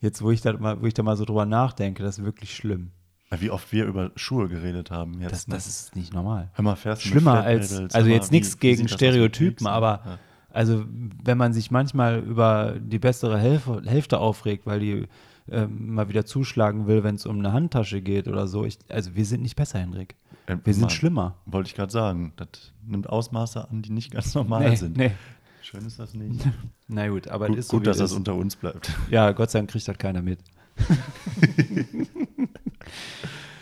[0.00, 2.54] Jetzt, wo ich da mal, wo ich da mal so drüber nachdenke, das ist wirklich
[2.54, 2.90] schlimm.
[3.30, 5.32] Wie oft wir über Schuhe geredet haben jetzt.
[5.32, 5.54] Das, ne?
[5.54, 6.50] das ist nicht normal.
[6.54, 7.94] Hör mal, fährst Schlimmer als, Pedals?
[7.94, 9.66] also jetzt nichts gegen Stereotypen, Pixen?
[9.66, 10.18] aber Ja.
[10.58, 10.84] Also
[11.22, 15.06] wenn man sich manchmal über die bessere Hälfte, Hälfte aufregt, weil die
[15.48, 18.64] ähm, mal wieder zuschlagen will, wenn es um eine Handtasche geht oder so.
[18.64, 20.16] Ich, also wir sind nicht besser, Henrik.
[20.46, 21.36] Äh, Wir sind Mann, schlimmer.
[21.46, 22.32] Wollte ich gerade sagen.
[22.34, 22.48] Das
[22.84, 24.96] nimmt Ausmaße an, die nicht ganz normal Nee, sind.
[24.96, 25.12] nee.
[25.62, 26.44] Schön ist das nicht.
[26.88, 28.90] Na gut, aber gut, ist so, gut dass es das unter uns bleibt.
[29.10, 30.40] Ja, Gott sei Dank kriegt das keiner mit.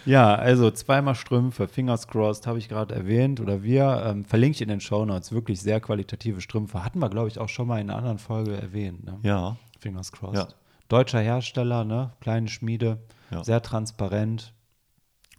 [0.06, 4.02] ja, also zweimal Strümpfe, Fingers crossed, habe ich gerade erwähnt oder wir.
[4.06, 5.32] Ähm, verlinke ich in den Shownotes.
[5.32, 6.82] Wirklich sehr qualitative Strümpfe.
[6.84, 9.04] Hatten wir, glaube ich, auch schon mal in einer anderen Folge erwähnt.
[9.04, 9.18] Ne?
[9.22, 9.56] Ja.
[9.78, 10.36] Fingers crossed.
[10.36, 10.48] Ja.
[10.88, 12.12] Deutscher Hersteller, ne?
[12.20, 12.98] kleine Schmiede,
[13.30, 13.42] Ja.
[13.44, 14.54] sehr transparent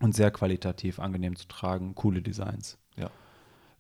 [0.01, 2.77] und sehr qualitativ, angenehm zu tragen, coole Designs.
[2.97, 3.10] Ja.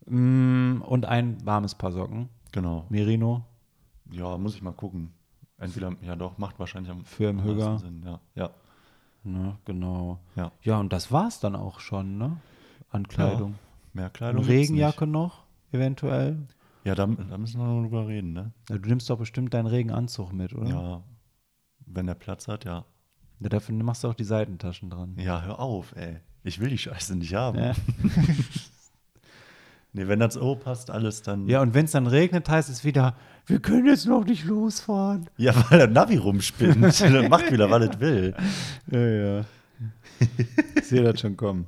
[0.09, 2.85] Mm, und ein warmes Paar Socken, Genau.
[2.89, 3.43] Merino,
[4.09, 5.11] Ja, muss ich mal gucken.
[5.59, 7.77] Entweder, ja doch, macht wahrscheinlich am Für im Höger.
[7.79, 8.01] Sinn.
[8.05, 8.19] Ja.
[8.35, 8.49] Ja.
[9.23, 9.57] Ne?
[9.65, 10.19] genau.
[10.35, 10.51] Ja.
[10.61, 12.37] Ja, und das war's dann auch schon, ne?
[12.89, 13.55] An Kleidung.
[13.93, 14.41] Mehr Eine Kleidung.
[14.43, 16.47] gibt's Regenjacke noch, eventuell.
[16.83, 18.51] Ja, da, da müssen wir noch drüber reden, ne?
[18.69, 20.69] Ja, du nimmst doch bestimmt deinen Regenanzug mit, oder?
[20.69, 21.03] Ja.
[21.85, 22.85] Wenn der Platz hat, ja.
[23.39, 25.15] Ja, dafür machst du auch die Seitentaschen dran.
[25.17, 26.17] Ja, hör auf, ey.
[26.43, 27.59] Ich will die Scheiße nicht haben.
[27.59, 27.73] Ja,
[29.93, 31.47] Nee, wenn das O passt, alles dann.
[31.47, 35.29] ja und wenn es dann regnet, heißt es wieder, wir können jetzt noch nicht losfahren.
[35.37, 37.01] Ja, weil der Navi rumspinnt.
[37.01, 38.35] dann macht wieder, was es will.
[38.91, 39.45] Ja, ja.
[40.75, 41.65] ich sehe das schon kommen.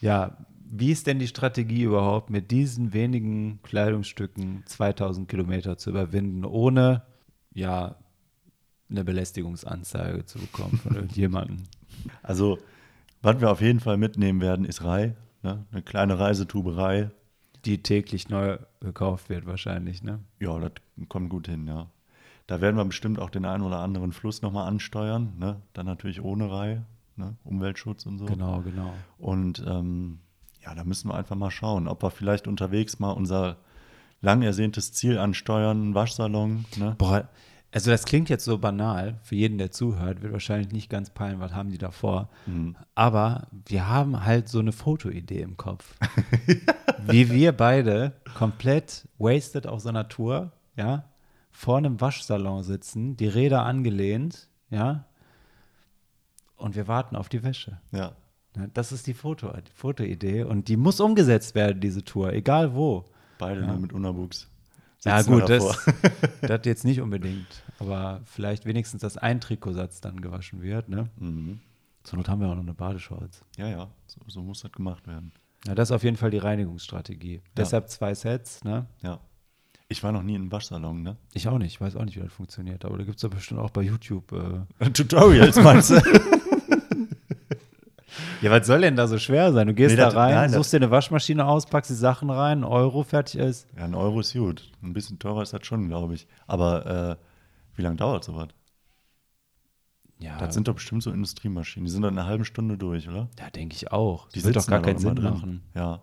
[0.00, 0.36] Ja,
[0.70, 7.02] wie ist denn die Strategie überhaupt, mit diesen wenigen Kleidungsstücken 2000 Kilometer zu überwinden, ohne
[7.52, 7.96] ja
[8.88, 11.64] eine Belästigungsanzeige zu bekommen von irgendjemandem?
[12.22, 12.58] Also,
[13.20, 15.16] was wir auf jeden Fall mitnehmen werden, ist Rei.
[15.42, 15.64] Ne?
[15.72, 17.10] Eine kleine Reisetuberei.
[17.64, 20.20] Die täglich neu gekauft wird wahrscheinlich, ne?
[20.38, 20.72] Ja, das
[21.08, 21.90] kommt gut hin, ja.
[22.46, 25.34] Da werden wir bestimmt auch den einen oder anderen Fluss nochmal ansteuern.
[25.38, 25.60] Ne?
[25.74, 26.82] Dann natürlich ohne Rei,
[27.16, 27.36] ne?
[27.44, 28.24] Umweltschutz und so.
[28.24, 28.94] Genau, genau.
[29.18, 30.20] Und ähm,
[30.64, 33.58] ja, da müssen wir einfach mal schauen, ob wir vielleicht unterwegs mal unser
[34.20, 36.64] lang ersehntes Ziel ansteuern, einen Waschsalon.
[36.76, 36.94] Ne?
[36.98, 37.28] Boah,
[37.72, 41.38] also das klingt jetzt so banal, für jeden, der zuhört, wird wahrscheinlich nicht ganz peilen,
[41.40, 42.28] was haben die davor.
[42.94, 45.94] Aber wir haben halt so eine Fotoidee im Kopf.
[47.06, 51.04] Wie wir beide komplett wasted auf so einer Tour, ja,
[51.52, 55.04] vor einem Waschsalon sitzen, die Räder angelehnt, ja,
[56.56, 57.78] und wir warten auf die Wäsche.
[57.92, 58.12] Ja.
[58.56, 63.04] Ne, Das ist die, Foto, Fotoidee und die muss umgesetzt werden, diese Tour, egal wo.
[63.38, 63.66] Beide Ja.
[63.68, 64.49] nur mit Unterwuchs.
[65.04, 65.86] Ja, gut, das,
[66.42, 67.62] das jetzt nicht unbedingt.
[67.78, 70.88] Aber vielleicht wenigstens, dass ein Trikotsatz dann gewaschen wird.
[70.88, 71.08] Ne?
[71.18, 71.60] Mhm.
[72.02, 73.42] Zur Not haben wir auch noch eine Badeshorts.
[73.56, 75.32] Ja, ja, so, so muss das gemacht werden.
[75.66, 77.42] Ja, das ist auf jeden Fall die Reinigungsstrategie.
[77.56, 78.64] Deshalb zwei Sets.
[78.64, 78.86] Ne?
[79.02, 79.20] Ja.
[79.88, 81.16] Ich war noch nie in einem Waschsalon, ne?
[81.34, 81.74] Ich auch nicht.
[81.74, 82.84] Ich weiß auch nicht, wie das funktioniert.
[82.84, 84.32] Aber da gibt es doch bestimmt auch bei YouTube.
[84.80, 86.00] Äh Tutorials meinst du?
[88.40, 89.66] ja, was soll denn da so schwer sein?
[89.66, 92.60] Du gehst Nee, da rein, nein, suchst dir eine Waschmaschine aus, packst die Sachen rein,
[92.60, 93.66] ein Euro, fertig ist.
[93.76, 94.70] ja, ein Euro ist gut.
[94.82, 96.26] Ein bisschen teurer ist das schon, glaube ich.
[96.46, 97.16] Aber äh,
[97.76, 98.48] wie lange dauert sowas?
[100.18, 101.86] Ja, Das sind doch bestimmt so Industriemaschinen.
[101.86, 103.28] Die sind dann eine halbe Stunde durch, oder?
[103.38, 104.28] ja denke ich auch.
[104.28, 105.32] Die wird doch gar keinen Sinn drin.
[105.32, 105.62] machen.
[105.74, 106.02] Ja.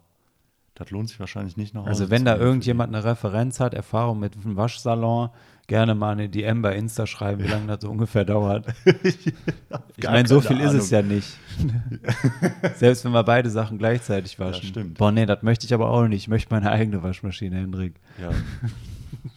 [0.78, 1.88] Das lohnt sich wahrscheinlich nicht noch.
[1.88, 5.32] Also wenn da irgendjemand eine Referenz hat, Erfahrung mit einem Waschsalon,
[5.66, 8.68] gerne mal eine DM bei Insta schreiben, wie lange das so ungefähr dauert.
[10.00, 11.16] Ich meine, so viel ist es ja Ahnung.
[11.16, 11.36] nicht.
[12.76, 14.68] Selbst wenn wir beide Sachen gleichzeitig waschen.
[14.68, 15.00] stimmt.
[15.00, 16.22] Boah, nee, das möchte ich aber auch nicht.
[16.22, 17.96] Ich möchte meine eigene Waschmaschine, Hendrik.
[18.22, 18.30] Ja.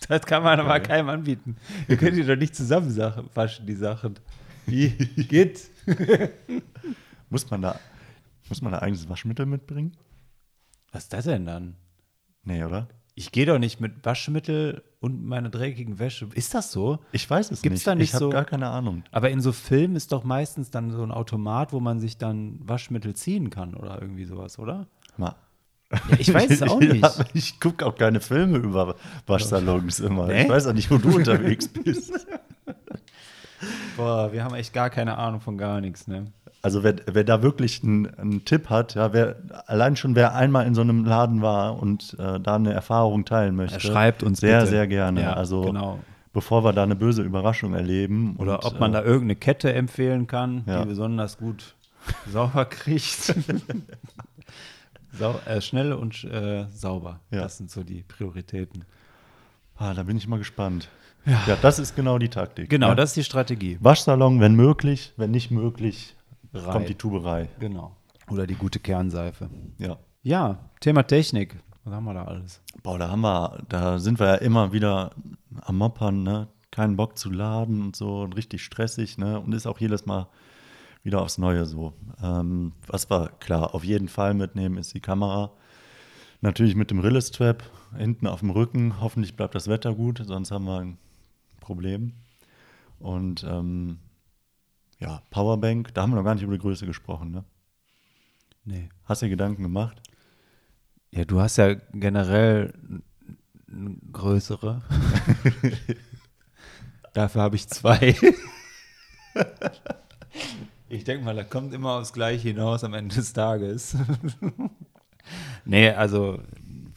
[0.08, 1.56] Das kann man aber keinem anbieten.
[1.86, 4.14] Ihr könnt die doch nicht zusammen Sachen, waschen, die Sachen.
[4.66, 4.88] Wie?
[4.88, 5.68] Geht?
[7.28, 7.78] Muss man da
[8.50, 9.92] muss man da eigenes Waschmittel mitbringen?
[10.92, 11.76] Was ist das denn dann?
[12.42, 12.88] Nee, oder?
[13.14, 16.28] Ich gehe doch nicht mit Waschmittel und meine dreckigen Wäsche.
[16.34, 17.00] Ist das so?
[17.12, 17.86] Ich weiß es Gibt's nicht.
[17.86, 19.02] da nicht ich habe so- gar keine Ahnung.
[19.10, 22.58] Aber in so Filmen ist doch meistens dann so ein Automat, wo man sich dann
[22.62, 24.86] Waschmittel ziehen kann oder irgendwie sowas, oder?
[25.16, 25.34] Mal.
[25.92, 27.02] Ja, ich weiß es auch nicht.
[27.02, 28.94] Ja, ich gucke auch keine Filme über
[29.26, 30.26] Waschsalons immer.
[30.28, 30.44] Nee?
[30.44, 32.26] Ich weiß auch nicht, wo du unterwegs bist.
[33.96, 36.32] Boah, wir haben echt gar keine Ahnung von gar nichts, ne?
[36.62, 40.66] Also wer, wer da wirklich einen, einen Tipp hat, ja, wer allein schon wer einmal
[40.66, 44.40] in so einem Laden war und äh, da eine Erfahrung teilen möchte, Er schreibt uns
[44.40, 44.70] sehr, bitte.
[44.70, 45.22] sehr gerne.
[45.22, 45.98] Ja, also genau.
[46.34, 48.36] bevor wir da eine böse Überraschung erleben.
[48.36, 50.82] Oder und, ob man äh, da irgendeine Kette empfehlen kann, Ja.
[50.82, 51.74] die besonders gut
[52.30, 53.34] sauber kriegt.
[55.12, 57.20] Sau äh, schnell und äh, sauber.
[57.30, 57.40] Ja.
[57.40, 58.84] Das sind so die Prioritäten.
[59.76, 60.88] Ah, da bin ich mal gespannt.
[61.26, 62.70] Ja, das ist genau die Taktik.
[62.70, 62.94] Genau, ja.
[62.94, 63.76] das ist die Strategie.
[63.80, 66.14] Waschsalon, wenn möglich, wenn nicht möglich,
[66.52, 66.72] Rei.
[66.72, 67.48] kommt die Tuberei.
[67.58, 67.96] Genau.
[68.30, 69.48] Oder die gute Kernseife.
[69.78, 69.98] Ja.
[70.22, 71.56] Ja, Thema Technik.
[71.84, 72.60] Was haben wir da alles?
[72.82, 75.12] Boah, da haben wir, da sind wir ja immer wieder
[75.62, 76.48] am Moppern, ne?
[76.70, 79.40] Keinen Bock zu laden und so und richtig stressig, ne?
[79.40, 80.28] Und ist auch jedes Mal
[81.02, 81.94] wieder aufs Neue so.
[82.22, 85.52] Ähm, was wir klar auf jeden Fall mitnehmen, ist die Kamera.
[86.42, 87.62] Natürlich mit dem Rillestrap
[87.96, 89.00] hinten auf dem Rücken.
[89.00, 90.98] Hoffentlich bleibt das Wetter gut, sonst haben wir ein
[91.60, 92.12] Problem.
[92.98, 93.98] Und ähm,
[95.00, 97.44] ja, Powerbank, da haben wir noch gar nicht über die Größe gesprochen, ne?
[98.64, 98.88] Nee.
[99.04, 100.00] Hast du dir Gedanken gemacht?
[101.10, 102.72] Ja, du hast ja generell
[103.68, 104.82] n- größere.
[107.14, 108.14] Dafür habe ich zwei.
[110.88, 113.96] ich denke mal, da kommt immer aufs Gleiche hinaus am Ende des Tages.
[115.64, 116.40] nee, also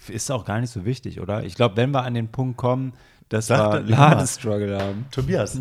[0.09, 1.43] ist auch gar nicht so wichtig, oder?
[1.43, 2.93] Ich glaube, wenn wir an den Punkt kommen,
[3.29, 3.81] dass Sag wir.
[3.95, 5.05] Ladestruggle haben.
[5.09, 5.59] Tobias,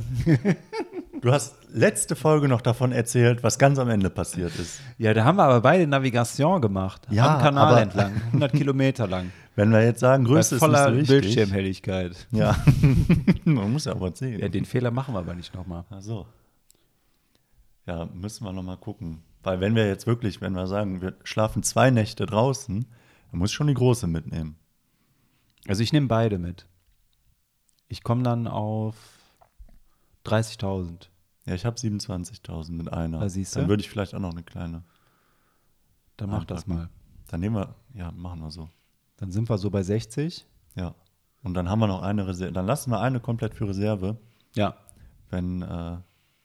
[1.23, 4.81] du hast letzte Folge noch davon erzählt, was ganz am Ende passiert ist.
[4.99, 7.07] Ja, da haben wir aber beide Navigation gemacht.
[7.11, 9.33] Ja, am Kanal entlang, 100 Kilometer lang.
[9.57, 11.35] Wenn wir jetzt sagen, Größe ist voller nicht so wichtig.
[11.35, 12.27] Bildschirmhelligkeit.
[12.31, 12.57] Ja,
[13.45, 14.41] man muss ja aber sehen.
[14.41, 15.85] Ja, den Fehler machen wir aber nicht nochmal.
[15.91, 16.27] Ach so.
[17.87, 19.23] Ja, müssen wir noch mal gucken.
[19.43, 22.87] Weil wenn wir jetzt wirklich, wenn wir sagen, wir schlafen zwei Nächte draußen,
[23.31, 24.57] dann muss ich schon die große mitnehmen.
[25.67, 26.67] Also ich nehme beide mit.
[27.89, 28.95] Ich komme dann auf
[30.25, 31.09] 30.000.
[31.45, 33.21] Ja, ich habe 27.000 mit einer.
[33.21, 33.61] Da siehst du.
[33.61, 34.83] Dann würde ich vielleicht auch noch eine kleine.
[36.17, 36.89] Dann mach das mal.
[37.29, 38.69] Dann nehmen wir, ja, machen wir so.
[39.17, 40.47] Dann sind wir so bei 60.
[40.77, 40.95] Ja.
[41.43, 42.53] Und dann haben wir noch eine Reserve.
[42.53, 44.17] Dann lassen wir eine komplett für Reserve,
[44.55, 44.77] Ja,
[45.31, 45.97] wenn, äh,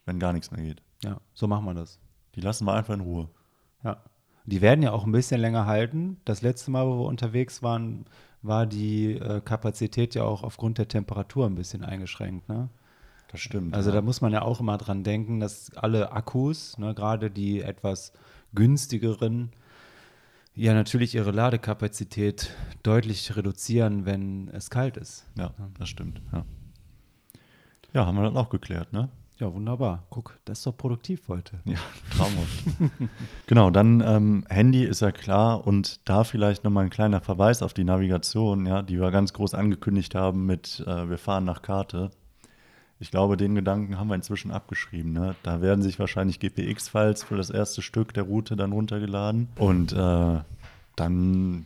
[0.05, 0.81] wenn gar nichts mehr geht.
[1.03, 1.99] ja, so machen wir das.
[2.35, 3.29] Die lassen wir einfach in Ruhe.
[3.83, 4.01] Ja.
[4.45, 6.21] Die werden ja auch ein bisschen länger halten.
[6.25, 8.05] Das letzte Mal, wo wir unterwegs waren,
[8.41, 12.47] war die äh, Kapazität ja auch aufgrund der Temperatur ein bisschen eingeschränkt.
[12.47, 12.69] Ne?
[13.37, 13.75] Das stimmt.
[13.75, 13.97] Also ja.
[13.97, 18.11] da muss man ja auch immer dran denken, dass alle Akkus, ne, gerade die etwas
[18.55, 19.51] günstigeren,
[20.55, 22.49] ja natürlich ihre Ladekapazität
[22.81, 25.27] deutlich reduzieren, wenn es kalt ist.
[25.37, 26.19] Ja, das stimmt.
[26.33, 26.45] Ja.
[27.93, 29.09] ja, haben wir das auch geklärt, ne?
[29.37, 30.07] Ja, wunderbar.
[30.09, 31.59] Guck, das ist doch produktiv heute.
[31.65, 31.77] Ja,
[32.09, 32.63] traumhaft.
[33.45, 37.75] genau, dann ähm, Handy ist ja klar und da vielleicht nochmal ein kleiner Verweis auf
[37.75, 42.09] die Navigation, ja, die wir ganz groß angekündigt haben mit äh, wir fahren nach Karte.
[42.99, 45.13] Ich glaube, den Gedanken haben wir inzwischen abgeschrieben.
[45.13, 45.35] Ne?
[45.43, 50.39] Da werden sich wahrscheinlich GPX-Files für das erste Stück der Route dann runtergeladen und äh,
[50.95, 51.65] dann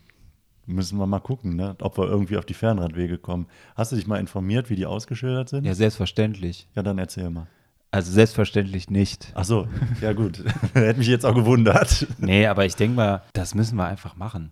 [0.66, 1.76] müssen wir mal gucken, ne?
[1.82, 3.48] ob wir irgendwie auf die Fernradwege kommen.
[3.76, 5.66] Hast du dich mal informiert, wie die ausgeschildert sind?
[5.66, 6.68] Ja, selbstverständlich.
[6.76, 7.48] Ja, dann erzähl mal.
[7.92, 9.34] Also selbstverständlich nicht.
[9.36, 9.68] Ach so,
[10.00, 10.44] ja gut.
[10.74, 12.08] Hätte mich jetzt auch gewundert.
[12.20, 14.52] Nee, aber ich denke mal, das müssen wir einfach machen.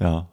[0.00, 0.26] Ja.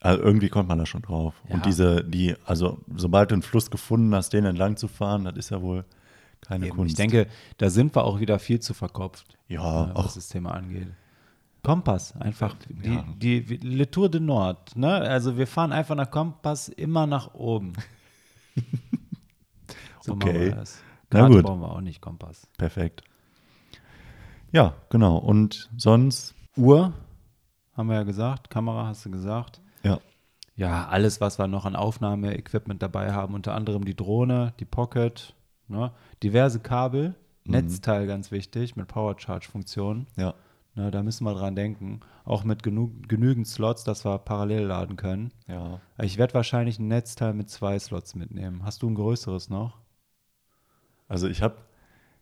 [0.00, 1.34] Also irgendwie kommt man da schon drauf.
[1.48, 1.54] Ja.
[1.56, 5.36] Und diese, die, also sobald du einen Fluss gefunden hast, den entlang zu fahren, das
[5.36, 5.84] ist ja wohl
[6.40, 6.92] keine Eben, Kunst.
[6.92, 7.26] Ich denke,
[7.58, 10.88] da sind wir auch wieder viel zu verkopft, Ja, äh, was das Thema angeht.
[11.62, 13.04] Kompass, einfach die, Ja.
[13.18, 14.74] die, die Le Tour de Nord.
[14.74, 14.90] Ne?
[14.90, 17.74] Also wir fahren einfach nach Kompass immer nach oben.
[20.00, 20.40] so machen Okay.
[20.46, 20.80] wir das.
[21.12, 21.42] Na gut.
[21.42, 22.46] brauchen wir auch nicht, Kompass.
[22.56, 23.02] perfekt.
[24.52, 25.18] Ja, genau.
[25.18, 26.92] Und sonst, Uhr,
[27.76, 29.60] haben wir ja gesagt, Kamera hast du gesagt.
[30.60, 35.34] Ja, alles, was wir noch an Aufnahmeequipment dabei haben, unter anderem die Drohne, die Pocket,
[35.68, 35.92] ne?
[36.22, 37.52] diverse Kabel, Mhm.
[37.52, 40.06] Netzteil ganz wichtig mit Power-Charge-Funktion.
[40.16, 40.34] ja,
[40.74, 42.00] Ne, da müssen wir dran denken.
[42.24, 45.32] Auch mit genug, genügend Slots, dass wir parallel laden können.
[45.48, 45.80] ja.
[46.00, 48.62] Ich werde wahrscheinlich ein Netzteil mit zwei Slots mitnehmen.
[48.62, 49.78] Hast du ein größeres noch?
[51.08, 51.56] Also ich habe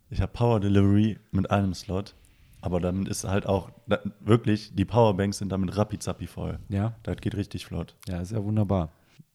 [0.08, 2.14] ich hab Power Delivery mit einem Slot,
[2.60, 6.58] aber damit ist halt auch da, wirklich, die Powerbanks sind damit rappi voll.
[6.68, 6.96] Ja?
[7.02, 7.96] Das geht richtig flott.
[8.08, 8.90] Ja, ist ja wunderbar.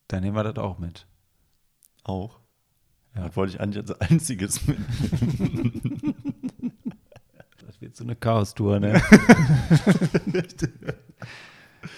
[0.07, 1.07] Dann nehmen wir das auch mit.
[2.03, 2.39] Auch.
[3.15, 3.27] Ja.
[3.27, 4.77] Das wollte ich eigentlich als einziges mit.
[7.65, 9.01] Das wird so eine Chaos-Tour, ne?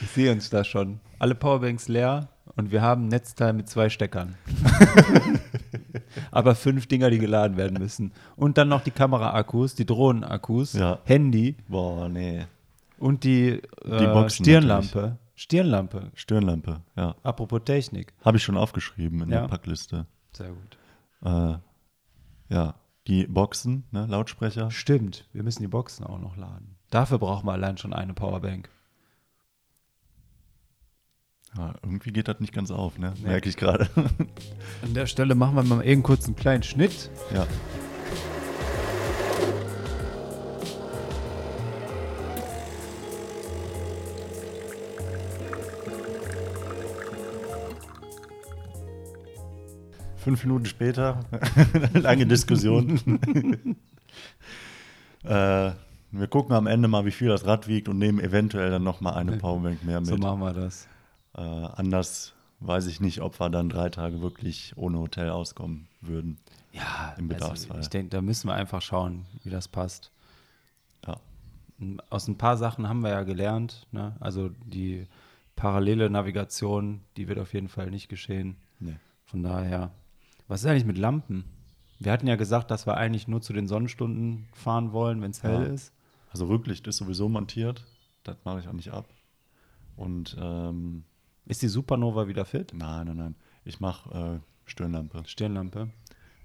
[0.01, 1.01] ich sehe uns da schon.
[1.19, 4.35] Alle Powerbanks leer und wir haben ein Netzteil mit zwei Steckern.
[6.35, 8.11] Aber fünf Dinger, die geladen werden müssen.
[8.35, 10.99] Und dann noch die Kamera-Akkus, die Drohnen-Akkus, Ja.
[11.05, 12.45] Handy Boah, nee.
[12.99, 15.17] und die, äh, Boxen Stirnlampe.
[15.35, 16.11] Stirnlampe.
[16.13, 17.15] Stirnlampe, ja.
[17.23, 18.13] Apropos Technik.
[18.23, 19.41] Habe ich schon aufgeschrieben in Ja.
[19.41, 20.05] der Packliste.
[20.33, 20.77] Sehr gut.
[21.23, 21.57] Äh,
[22.53, 22.75] ja,
[23.07, 24.71] die Boxen, ne, Lautsprecher.
[24.71, 26.75] Stimmt, wir müssen die Boxen auch noch laden.
[26.91, 28.69] Dafür brauchen wir allein schon eine Powerbank.
[31.57, 33.13] Ja, irgendwie geht das nicht ganz auf, ne?
[33.21, 33.29] Nee.
[33.29, 33.87] Merke ich gerade.
[34.83, 37.09] An der Stelle machen wir mal eben kurz einen kleinen Schnitt.
[37.33, 37.47] ja.
[50.17, 51.19] Fünf Minuten später,
[51.93, 52.97] lange Diskussion.
[55.23, 55.71] äh,
[56.11, 59.13] wir gucken am Ende mal, wie viel das Rad wiegt und nehmen eventuell dann nochmal
[59.13, 60.09] eine Powerbank mehr mit.
[60.09, 60.87] So machen wir das.
[61.35, 66.37] Äh, anders weiß ich nicht, ob wir dann drei Tage wirklich ohne Hotel auskommen würden.
[66.71, 67.79] Ja, Im also Bedarfsfall.
[67.81, 70.11] ich denke, da müssen wir einfach schauen, wie das passt.
[71.05, 71.17] Ja.
[72.09, 73.87] Aus ein paar Sachen haben wir ja gelernt.
[73.91, 74.15] Ne?
[74.19, 75.07] Also die
[75.55, 78.55] parallele Navigation, die wird auf jeden Fall nicht geschehen.
[78.79, 78.95] Nee.
[79.25, 79.91] Von daher,
[80.47, 81.43] was ist eigentlich mit Lampen?
[81.99, 85.43] Wir hatten ja gesagt, dass wir eigentlich nur zu den Sonnenstunden fahren wollen, wenn es
[85.43, 85.73] hell Ja.
[85.73, 85.93] ist.
[86.31, 87.85] Also Rücklicht ist sowieso montiert.
[88.23, 89.05] Das mache ich auch nicht ab.
[89.95, 91.03] Und ähm,
[91.45, 92.73] Ist die Supernova wieder fit?
[92.73, 93.35] nein, nein, nein.
[93.63, 95.23] Ich mache äh, Stirnlampe.
[95.25, 95.89] Stirnlampe.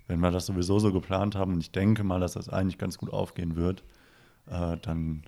[0.07, 2.99] Wenn wir das sowieso so geplant haben und ich denke mal, dass das eigentlich ganz
[2.99, 3.85] gut aufgehen wird,
[4.47, 5.25] äh, dann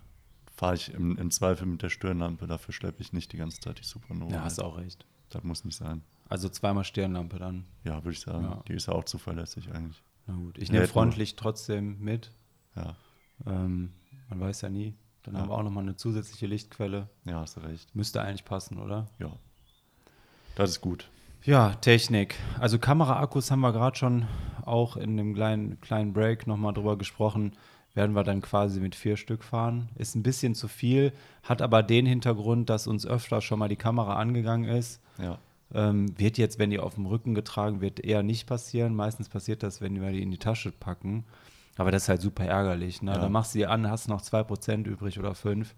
[0.55, 2.47] fahre ich im, im Zweifel mit der Stirnlampe.
[2.47, 4.33] Dafür schleppe ich nicht die ganze Zeit die Supernova.
[4.35, 4.67] Ja, hast mit.
[4.67, 5.07] auch recht.
[5.31, 6.03] Das muss nicht sein.
[6.29, 7.65] Also zweimal Stirnlampe dann.
[7.85, 8.45] Ja, würde ich sagen.
[8.45, 8.63] Ja.
[8.69, 10.03] Die ist ja auch zuverlässig eigentlich.
[10.27, 10.59] Na gut.
[10.59, 12.33] Ich nehme Frontlicht trotzdem mit.
[12.77, 12.97] Ja,
[13.47, 13.93] Ähm,
[14.29, 14.95] man weiß ja nie.
[15.23, 15.41] Dann Ja.
[15.41, 17.09] haben wir auch nochmal eine zusätzliche Lichtquelle.
[17.25, 17.95] ja hast du recht.
[17.95, 19.09] Müsste eigentlich passen, oder?
[19.19, 19.33] Ja.
[20.55, 21.09] Das ist gut.
[21.45, 22.37] Ja, Technik.
[22.61, 24.27] Also Kameraakkus haben wir gerade schon
[24.65, 27.53] auch in dem kleinen, kleinen Break nochmal drüber gesprochen.
[27.95, 29.89] Werden wir dann quasi mit vier Stück fahren.
[29.97, 33.77] Ist ein bisschen zu viel, hat aber den Hintergrund, dass uns öfter schon mal die
[33.77, 35.01] Kamera angegangen ist.
[35.19, 35.39] Ja.
[35.75, 38.95] Ähm, wird jetzt, wenn die auf dem Rücken getragen wird, eher nicht passieren.
[38.95, 41.25] Meistens passiert das, wenn wir die in die Tasche packen.
[41.77, 43.03] Aber das ist halt super ärgerlich.
[43.03, 43.13] Ne?
[43.13, 43.19] Ja.
[43.19, 45.75] Dann machst du die an, hast noch 2% übrig oder 5.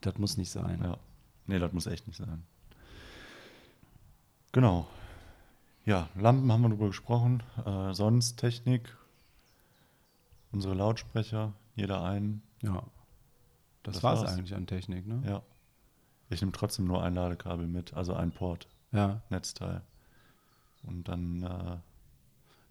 [0.00, 0.80] Das muss nicht sein.
[0.82, 0.98] Ja.
[1.46, 2.42] Nee, das muss echt nicht sein.
[4.58, 4.88] Genau.
[5.84, 7.44] Ja, Lampen haben wir drüber gesprochen.
[7.64, 8.92] Äh, sonst Technik,
[10.50, 12.42] unsere Lautsprecher, jeder einen.
[12.62, 12.82] Ja.
[13.84, 14.32] Das, Das war's war's.
[14.32, 15.22] eigentlich an Technik, ne?
[15.24, 15.42] Ja.
[16.28, 19.20] Ich nehme trotzdem nur ein Ladekabel mit, also ein Port, Ja.
[19.30, 19.82] Netzteil.
[20.82, 21.76] Und dann, äh,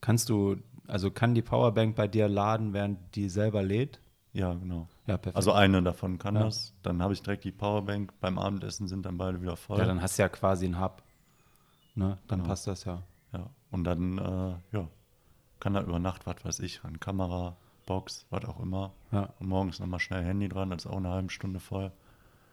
[0.01, 0.57] Kannst du,
[0.87, 4.01] also kann die Powerbank bei dir laden, während die selber lädt?
[4.33, 4.89] ja, genau.
[5.05, 5.37] Ja, perfekt.
[5.37, 6.43] Also eine davon kann Ja.
[6.43, 6.73] das.
[6.83, 8.11] Dann habe ich direkt die Powerbank.
[8.19, 9.79] Beim Abendessen sind dann beide wieder voll.
[9.79, 11.01] ja, dann hast du ja quasi einen Hub.
[11.97, 12.17] Ne?
[12.27, 12.49] Dann Genau.
[12.49, 13.03] passt das ja.
[13.33, 14.87] Ja, und dann, äh, ja,
[15.59, 18.93] kann da über Nacht, was weiß ich, ran Kamera, Box, was auch immer.
[19.11, 21.91] Ja, Und morgens nochmal schnell Handy dran, das ist auch eine halbe Stunde voll.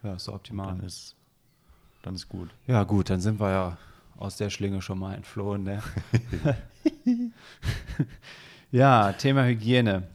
[0.03, 0.81] ja ist Dann optimal.
[0.85, 1.15] ist,
[2.03, 2.51] dann ist gut.
[2.67, 3.79] Ja, gut, dann sind wir ja
[4.17, 5.83] aus der Schlinge schon mal entflohen, ne?
[8.71, 10.09] ja, Thema Hygiene.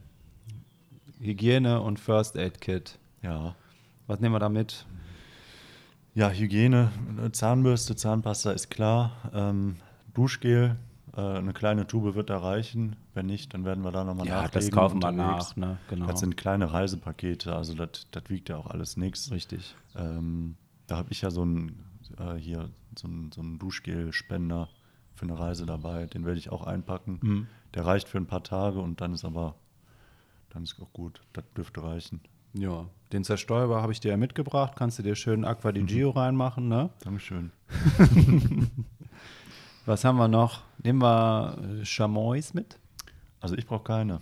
[1.19, 2.97] Hygiene und First Aid Kit.
[3.21, 3.55] Ja.
[4.07, 4.85] Was nehmen wir da mit?
[6.15, 6.91] Ja, Hygiene,
[7.31, 9.11] Zahnbürste, Zahnpasta ist klar.
[9.33, 9.75] Ähm,
[10.13, 10.75] Duschgel,
[11.15, 12.95] äh, eine kleine Tube wird da reichen.
[13.13, 14.53] Wenn nicht, dann werden wir da nochmal Ja, nachlegen.
[14.67, 15.77] das kaufen wir nach, ne?
[15.89, 16.07] Genau.
[16.07, 19.31] Das sind kleine Reisepakete, also das das wiegt ja auch alles nichts.
[19.31, 19.75] Richtig.
[19.95, 20.55] Ähm,
[20.87, 21.79] da habe ich ja so ein
[22.17, 24.67] äh, hier so ein, so ein Duschgel-Spender
[25.13, 26.07] für eine Reise dabei.
[26.07, 27.19] Den werde ich auch einpacken.
[27.21, 27.47] Mhm.
[27.75, 29.55] Der reicht für ein paar Tage und dann ist aber
[30.49, 31.21] dann ist auch gut.
[31.33, 32.21] Das dürfte reichen.
[32.53, 34.73] Ja, den Zerstäuber habe ich dir ja mitgebracht.
[34.75, 36.89] Kannst du dir schön Aqua di Gio reinmachen, ne?
[37.03, 37.51] Dankeschön.
[39.85, 40.63] Was haben wir noch?
[40.83, 42.77] Nehmen wir äh, Chamois mit?
[43.39, 44.21] Also ich brauche keine.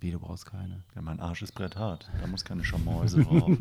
[0.00, 0.82] Wie, du brauchst keine.
[0.94, 2.10] Ja, mein Arsch ist bretthart.
[2.20, 3.50] Da muss keine Schamäuse drauf.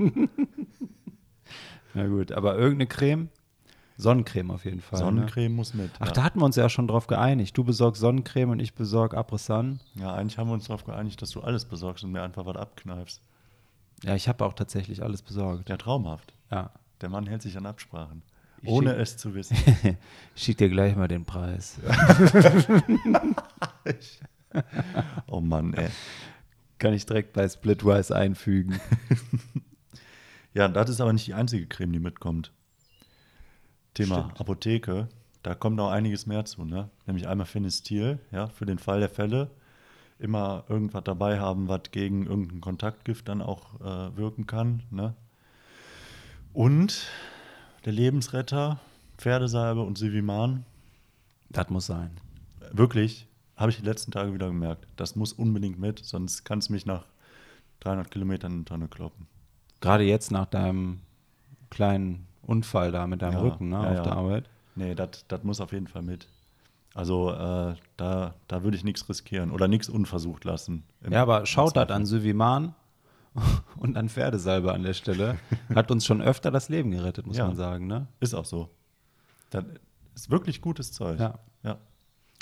[1.93, 3.29] Na gut, aber irgendeine Creme?
[4.01, 4.99] Sonnencreme auf jeden Fall.
[4.99, 5.05] Ne?
[5.05, 5.91] Sonnencreme muss mit.
[5.99, 6.13] Ach, ja.
[6.13, 7.57] da hatten wir uns ja schon drauf geeinigt.
[7.57, 9.79] Du besorgst Sonnencreme und ich besorge Apresan.
[9.95, 12.55] ja, eigentlich haben wir uns darauf geeinigt, dass du alles besorgst und mir einfach was
[12.55, 13.21] abkneifst.
[14.03, 15.69] Ja, ich habe auch tatsächlich alles besorgt.
[15.69, 16.33] Ja, traumhaft.
[16.51, 16.71] Ja.
[17.01, 18.23] Der Mann hält sich an Absprachen.
[18.61, 19.57] Ich Ohne es zu wissen.
[20.35, 21.79] Ich schick dir gleich mal den Preis.
[25.27, 25.87] Oh Mann, ey.
[26.77, 28.81] Kann ich direkt bei Splitwise einfügen.
[30.53, 32.51] Ja, das ist aber nicht die einzige Creme, die mitkommt.
[33.93, 34.39] Thema Stimmt.
[34.41, 35.07] Apotheke,
[35.43, 36.89] da kommt noch einiges mehr zu, ne?
[37.05, 39.49] Nämlich einmal Finestil, ja, für den Fall der Fälle.
[40.19, 45.15] Immer irgendwas dabei haben, was gegen irgendein Kontaktgift dann auch äh, wirken kann, ne?
[46.53, 47.07] Und
[47.85, 48.79] der Lebensretter,
[49.17, 50.65] Pferdesalbe und Siviman,
[51.49, 52.11] Das muss sein.
[52.71, 54.85] wirklich, habe ich die letzten Tage wieder gemerkt.
[54.95, 57.05] Das muss unbedingt mit, sonst kann es mich nach
[57.81, 59.27] 300 Kilometern in die Tonne kloppen.
[59.79, 60.99] Gerade jetzt nach deinem
[61.69, 64.03] kleinen Unfall da mit deinem Ja, Rücken ne, ja, auf ja.
[64.03, 64.49] der Arbeit.
[64.75, 66.27] Nee, das muss auf jeden Fall mit.
[66.93, 70.83] Also äh, da, da würde ich nichts riskieren oder nichts unversucht lassen.
[71.09, 72.75] Ja, aber schaut das an Syviman
[73.77, 75.37] und an Pferdesalbe an der Stelle.
[75.75, 77.87] Hat uns schon öfter das Leben gerettet, muss man sagen.
[77.87, 78.07] Ne?
[78.19, 78.69] Ist auch so.
[79.51, 79.63] Das
[80.15, 81.19] ist wirklich gutes Zeug.
[81.19, 81.39] Ja.
[81.63, 81.77] ja.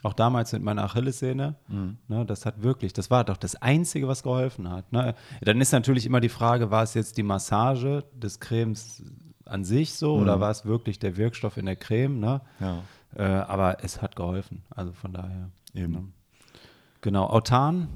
[0.02, 1.98] Auch damals mit meiner Achillessehne, Mhm.
[2.08, 4.92] ne, das hat wirklich, das war doch das Einzige, was geholfen hat.
[4.94, 5.14] Ne?
[5.42, 9.04] Dann ist natürlich immer die Frage, war es jetzt die Massage des Cremes
[9.50, 10.24] an sich so Mhm.
[10.24, 12.20] oder war es wirklich der Wirkstoff in der Creme?
[12.20, 12.42] Ne?
[12.60, 12.84] ja.
[13.16, 15.50] Äh, aber es hat geholfen, also von daher.
[15.74, 15.94] Eben.
[15.94, 16.04] Ne?
[17.02, 17.88] Genau, Autan,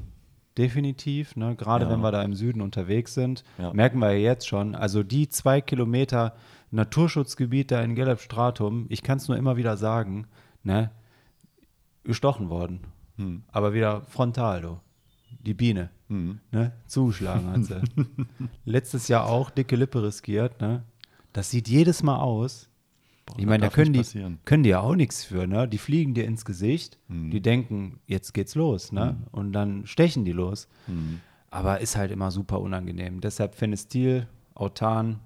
[0.58, 1.36] definitiv.
[1.36, 1.56] Ne?
[1.56, 1.92] Gerade Ja.
[1.92, 3.72] wenn wir da im Süden unterwegs sind, Ja.
[3.74, 4.74] merken wir ja jetzt schon.
[4.76, 6.34] Also die zwei Kilometer
[6.72, 10.26] Naturschutzgebiet da in Gelb-Stratum, ich kann es nur immer wieder sagen,
[10.64, 10.90] ne?
[12.04, 12.82] gestochen worden.
[13.18, 13.44] Hm.
[13.52, 14.80] Aber wieder frontal, du.
[15.40, 15.90] Die Biene.
[16.10, 16.40] Hm.
[16.52, 16.72] Ne?
[16.88, 17.82] Zugeschlagen hat sie.
[18.66, 20.60] Letztes Jahr auch dicke Lippe riskiert.
[20.62, 20.84] Ne?
[21.34, 22.70] Das sieht jedes Mal aus.
[23.26, 24.04] Boah, ich meine, da können die,
[24.46, 25.48] können die ja auch nichts für.
[25.48, 25.68] Ne?
[25.68, 27.00] Die fliegen dir ins Gesicht.
[27.08, 27.32] Mhm.
[27.32, 28.92] Die denken, jetzt geht's los.
[28.92, 29.18] Ne?
[29.32, 30.68] Und dann stechen die los.
[30.86, 31.22] Hm.
[31.50, 33.22] Aber ist halt immer super unangenehm.
[33.22, 35.20] Deshalb Fenestil, Autan,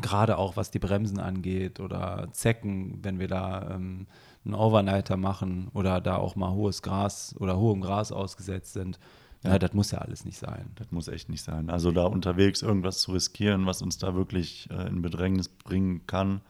[0.00, 4.06] gerade auch was die Bremsen angeht oder Zecken, wenn wir da ähm,
[4.44, 8.98] einen Overnighter machen oder da auch mal hohes Gras oder hohem Gras ausgesetzt sind.
[9.42, 9.52] Ja.
[9.52, 9.58] Ja.
[9.58, 10.70] das muss ja alles nicht sein.
[10.76, 11.70] Das muss echt nicht sein.
[11.70, 16.42] Also da unterwegs irgendwas zu riskieren, was uns da wirklich äh, in Bedrängnis bringen kann,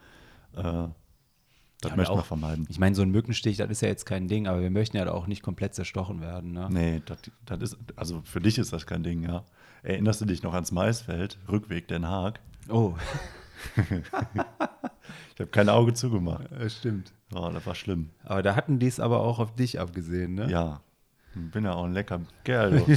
[0.55, 0.87] äh,
[1.81, 2.67] das Ja, möchten wir vermeiden.
[2.69, 5.05] Ich meine, so ein Mückenstich, das ist ja jetzt kein Ding, aber wir möchten ja
[5.05, 6.51] da auch nicht komplett zerstochen werden.
[6.51, 6.67] Ne?
[6.69, 9.45] Nee, das, das ist, also für dich ist das kein Ding, ja.
[9.83, 12.39] Erinnerst du dich noch ans Maisfeld, Rückweg Den Haag?
[12.69, 12.93] Oh,
[15.33, 16.47] Ich habe kein Auge zugemacht.
[16.67, 17.13] stimmt.
[17.33, 18.09] Oh, das war schlimm.
[18.23, 20.49] Aber da hatten die es aber auch auf dich abgesehen, ne?
[20.49, 20.81] Ja,
[21.35, 22.83] bin ja auch ein lecker Kerl.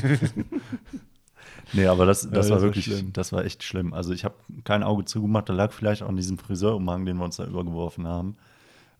[1.73, 3.13] Nee, aber das, das das war war wirklich, schlimm.
[3.13, 3.95] das war echt schlimm.
[3.95, 7.25] Also ich habe kein Auge zugemacht, da lag vielleicht auch an diesem Friseurumhang, den wir
[7.25, 8.37] uns da übergeworfen haben,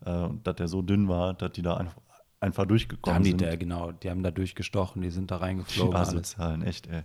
[0.05, 1.97] äh, und dass der so dünn war, dass die da einfach,
[2.39, 3.41] einfach Da durchgekommen haben die, sind.
[3.41, 5.95] da, genau, die haben da durchgestochen, die sind da die reingeflogen.
[5.95, 6.09] alles.
[6.09, 7.03] Asozialen, echt, ey.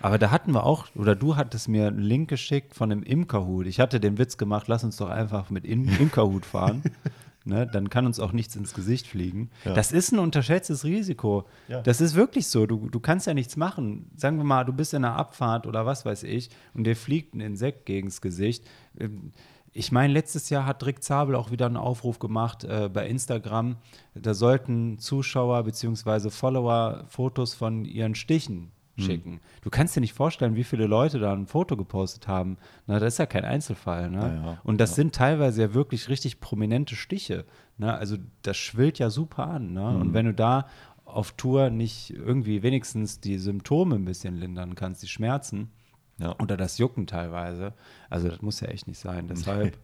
[0.00, 3.66] Aber da hatten wir auch, oder du hattest mir einen Link geschickt von einem Imkerhut.
[3.66, 6.82] Ich hatte den Witz gemacht, lass uns doch einfach mit Im Imkerhut fahren.
[7.44, 7.66] ne?
[7.66, 9.50] Dann kann uns auch nichts ins Gesicht fliegen.
[9.64, 9.74] Ja.
[9.74, 11.44] Das ist ein unterschätztes Risiko.
[11.68, 11.82] Ja.
[11.82, 12.66] Das ist wirklich so.
[12.66, 14.10] Du, du kannst ja nichts machen.
[14.16, 17.34] Sagen wir mal, du bist in einer Abfahrt oder was weiß ich und dir fliegt
[17.34, 18.64] ein Insekt gegens Gesicht.
[18.98, 19.32] Ähm,
[19.76, 23.74] Ich meine, letztes Jahr hat Rick Zabel auch wieder einen Aufruf gemacht äh, bei Instagram.
[24.14, 26.30] Da sollten Zuschauer bzw.
[26.30, 29.40] Follower Fotos von ihren Stichen schicken.
[29.62, 32.56] Du kannst dir nicht vorstellen, wie viele Leute da ein Foto gepostet haben.
[32.86, 34.10] Na, das ist ja kein Einzelfall.
[34.10, 34.18] Ne?
[34.18, 34.60] Ja, ja.
[34.62, 37.44] Und das sind teilweise ja wirklich richtig prominente Stiche.
[37.76, 37.92] Ne?
[37.92, 39.72] Also das schwillt ja super an.
[39.72, 39.96] Ne?
[39.96, 40.68] Und wenn du da
[41.04, 45.70] auf Tour nicht irgendwie wenigstens die Symptome ein bisschen lindern kannst, die Schmerzen
[46.18, 46.34] Ja.
[46.40, 47.74] oder das Jucken teilweise,
[48.10, 49.28] also das muss ja echt nicht sein.
[49.28, 49.76] Deshalb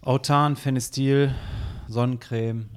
[0.00, 1.32] Autan, Fenestil,
[1.86, 2.70] Sonnencreme,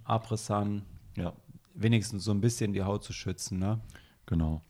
[1.17, 1.33] ja,
[1.73, 3.57] wenigstens so ein bisschen die Haut zu schützen.
[3.59, 3.79] Ne?
[4.25, 4.61] genau.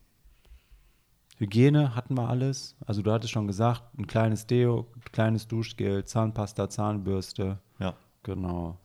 [1.38, 2.76] Hygiene hatten wir alles.
[2.86, 7.58] Also du hattest schon gesagt, ein kleines Deo, kleines Duschgel, Zahnpasta, Zahnbürste.
[7.80, 8.78] Ja, Genau.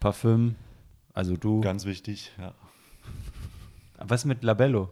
[0.00, 0.54] Parfüm.
[1.14, 1.60] Also du.
[1.60, 2.32] ganz wichtig.
[2.38, 2.52] Ja,
[3.98, 4.90] Was mit Labello?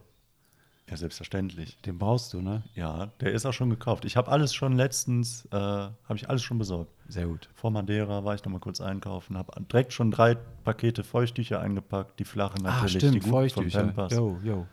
[0.88, 1.76] ja selbstverständlich.
[1.82, 2.62] Den brauchst du, ne?
[2.76, 4.04] Ja, der ist auch schon gekauft.
[4.04, 6.92] Ich habe alles schon letztens, äh, habe ich alles schon besorgt.
[7.08, 7.48] Sehr gut.
[7.54, 12.20] Vor Madeira war ich noch mal kurz einkaufen, habe direkt schon drei Pakete Feuchttücher eingepackt,
[12.20, 13.82] die flachen natürlich, die guten von Ah, Feuchttücher.
[13.82, 14.12] Pampers.
[14.12, 14.66] Jo, jo.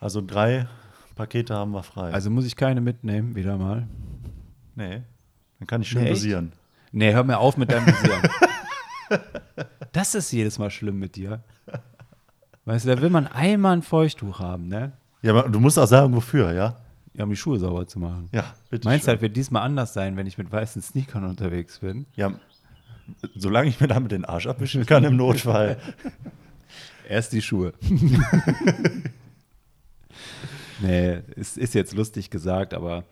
[0.00, 0.66] Also drei
[1.16, 2.12] Pakete haben wir frei.
[2.12, 3.88] Also muss ich keine mitnehmen, wieder mal.
[4.74, 5.02] nee,
[5.58, 6.52] dann kann ich schön Nee, dosieren.
[6.92, 8.22] Nee, hör mir auf mit deinem Visieren.
[9.92, 11.42] das ist jedes Mal schlimm mit dir.
[12.66, 14.92] Weißt du, da will man einmal ein Feuchttuch haben, ne?
[15.22, 16.76] Ja, aber du musst auch sagen, wofür, ja?
[17.14, 18.28] Ja, um die Schuhe sauber zu machen.
[18.32, 18.86] Ja, bitte.
[18.86, 22.04] Meinst du, halt wird diesmal anders sein, wenn ich mit weißen Sneakern unterwegs bin?
[22.14, 22.32] Ja,
[23.34, 25.78] solange ich mir damit den Arsch abwischen kann im Notfall.
[27.08, 27.72] Erst die Schuhe.
[30.80, 33.04] nee, es ist jetzt lustig gesagt, aber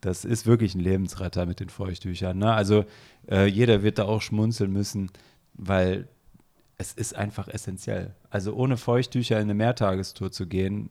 [0.00, 2.38] das ist wirklich ein Lebensretter mit den Feuchttüchern.
[2.38, 2.52] Ne?
[2.52, 2.84] Also
[3.30, 5.10] äh, jeder wird da auch schmunzeln müssen,
[5.54, 6.08] weil
[6.76, 8.14] es ist einfach essentiell.
[8.30, 10.90] Also ohne Feuchttücher in eine Mehrtagestour zu gehen,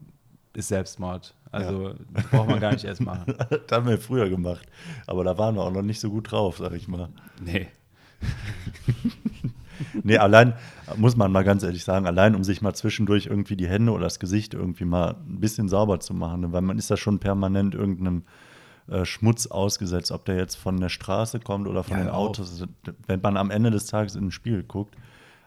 [0.54, 1.34] ist Selbstmord.
[1.52, 3.34] Also das braucht man gar nicht erst machen.
[3.50, 4.66] das haben wir früher gemacht.
[5.06, 7.08] Aber da waren wir auch noch nicht so gut drauf, sag ich mal.
[7.40, 7.68] Nee.
[10.02, 10.54] Nee, allein,
[10.96, 14.04] muss man mal ganz ehrlich sagen, allein um sich mal zwischendurch irgendwie die Hände oder
[14.04, 16.52] das Gesicht irgendwie mal ein bisschen sauber zu machen, ne?
[16.52, 18.24] weil man ist da schon permanent irgendeinem
[18.88, 22.30] äh, Schmutz ausgesetzt, ob der jetzt von der Straße kommt oder von Ja, den auf.
[22.30, 22.64] Autos.
[23.06, 24.94] Wenn man am Ende des Tages in den Spiegel guckt,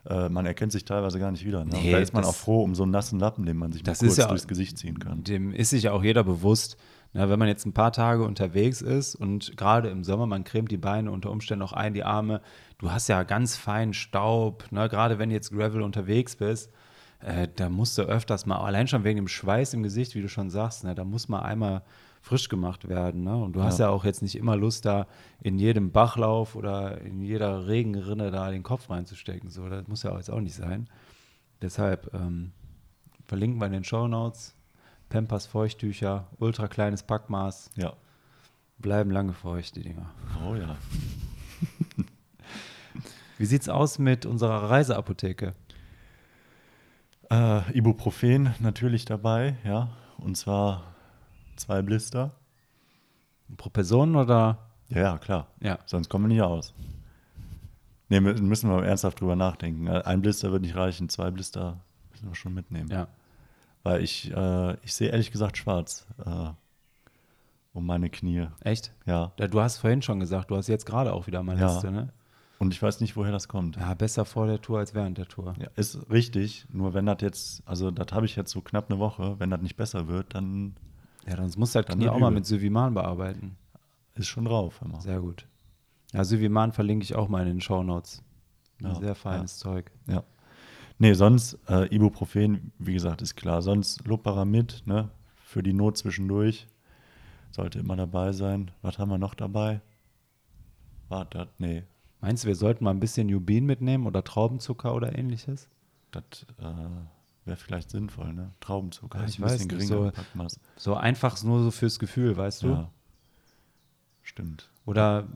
[0.10, 1.64] äh, man erkennt sich teilweise gar nicht wieder.
[1.66, 1.72] Ne?
[1.74, 3.96] Nee, da ist man auch froh um so einen nassen Lappen, den man sich mal
[3.96, 5.24] kurz ja- durchs Gesicht ziehen kann.
[5.24, 6.78] Dem ist sich ja auch jeder bewusst.
[7.14, 10.72] Na, wenn man jetzt ein paar Tage unterwegs ist und gerade im Sommer, man cremt
[10.72, 12.42] die Beine unter Umständen auch ein, die Arme,
[12.80, 14.90] du hast ja ganz feinen Staub, ne?
[14.90, 16.72] gerade wenn du jetzt Gravel unterwegs bist,
[17.20, 20.30] äh, da musst du öfters mal, allein schon wegen dem Schweiß im Gesicht, wie du
[20.30, 20.94] schon sagst, ne?
[20.96, 21.82] da muss mal einmal
[22.22, 23.24] frisch gemacht werden.
[23.24, 23.36] Ne?
[23.36, 25.08] Und du hast ja auch jetzt nicht immer Lust, da
[25.42, 29.50] in jedem Bachlauf oder in jeder Regenrinne da den Kopf reinzustecken.
[29.50, 30.90] So, das muss ja auch jetzt auch nicht sein.
[31.62, 32.52] Deshalb ähm,
[33.28, 34.56] verlinken wir in den Show Notes.
[35.10, 37.94] Pampers Feuchttücher, ultra kleines Packmaß, Ja.
[38.78, 40.10] bleiben lange feucht, die Dinger.
[40.46, 40.76] Oh ja.
[43.38, 45.54] Wie sieht's aus mit unserer Reiseapotheke?
[47.30, 49.90] Äh, Ibuprofen natürlich dabei, ja.
[50.18, 50.84] Und zwar
[51.56, 52.32] zwei Blister.
[53.58, 54.58] Pro Person oder?
[54.90, 55.48] Ja, ja, klar.
[55.62, 55.80] Ja.
[55.86, 56.74] Sonst kommen wir nicht aus.
[58.10, 59.88] Nee, mü- müssen wir ernsthaft drüber nachdenken.
[59.88, 61.78] Äh, Ein Blister wird nicht reichen, zwei Blister
[62.12, 62.90] müssen wir schon mitnehmen.
[62.90, 63.08] Ja.
[63.84, 66.50] Weil ich, äh, ich sehe ehrlich gesagt schwarz äh,
[67.74, 68.48] um meine Knie.
[68.62, 68.94] Echt?
[69.06, 69.34] Ja.
[69.38, 71.68] Ja, Du hast vorhin schon gesagt, du hast jetzt gerade auch wieder mal Ja.
[71.68, 72.10] Liste, ne?
[72.60, 73.76] Und ich weiß nicht, woher das kommt.
[73.76, 75.54] Ja, besser vor der Tour als während der Tour.
[75.60, 76.66] Ja, ist richtig.
[76.72, 79.62] Nur wenn das jetzt, also das habe ich jetzt so knapp eine Woche, wenn das
[79.62, 80.76] nicht besser wird, dann
[81.28, 82.36] Ja, dann musst du das Knie auch mal übel.
[82.40, 83.58] mit Syviman bearbeiten.
[84.16, 84.82] ist schon drauf.
[84.84, 85.00] Immer.
[85.02, 85.46] Sehr gut.
[86.14, 88.24] Ja, Syviman verlinke ich auch mal in den Show Notes.
[88.82, 89.92] Ja, Sehr feines Zeug.
[90.08, 90.24] Ja.
[91.00, 93.62] Nee, sonst äh, Ibuprofen, wie gesagt, ist klar.
[93.62, 96.68] Sonst Loparamid, ne, für die Not zwischendurch.
[97.52, 98.72] Sollte immer dabei sein.
[98.82, 99.82] Was haben wir noch dabei?
[101.10, 101.84] Warte, nee,
[102.22, 105.70] Meinst du, wir sollten mal ein bisschen Jubin mitnehmen oder Traubenzucker oder ähnliches?
[106.12, 106.24] das
[106.60, 106.64] äh,
[107.46, 108.52] wäre vielleicht sinnvoll, ne?
[108.60, 110.12] Traubenzucker Ja, ist ich ein weiß bisschen nicht, geringer
[110.48, 110.60] so-.
[110.78, 112.68] So einfach nur so fürs Gefühl, weißt du?
[112.70, 112.92] Ja.
[114.24, 114.70] Stimmt.
[114.86, 115.28] Oder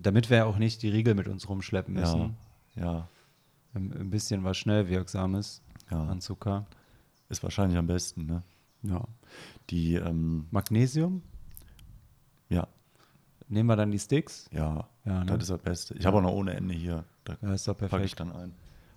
[0.00, 2.36] damit wir auch nicht die Riegel mit uns rumschleppen Ja, müssen.
[2.76, 3.08] ja,
[3.74, 6.00] Ein, ein bisschen was schnell wirksames ja.
[6.04, 6.66] an Zucker.
[7.28, 8.42] Ist wahrscheinlich am besten, ne?
[8.82, 9.04] Ja.
[9.70, 11.22] Die, ähm, Magnesium?
[12.48, 12.66] ja,
[13.50, 14.48] Nehmen wir dann die Sticks?
[14.52, 15.26] ja, Ja, ne?
[15.26, 15.94] das ist das Beste.
[15.98, 17.04] Ich habe auch noch ohne Ende hier.
[17.24, 18.20] Da Ja, ist doch packe ich perfekt.
[18.20, 18.52] dann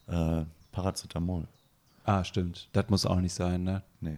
[0.08, 0.42] ein.
[0.42, 1.48] Äh, Paracetamol.
[2.06, 2.70] Ah, stimmt.
[2.74, 3.82] Das muss auch nicht sein, ne?
[4.00, 4.18] Nee.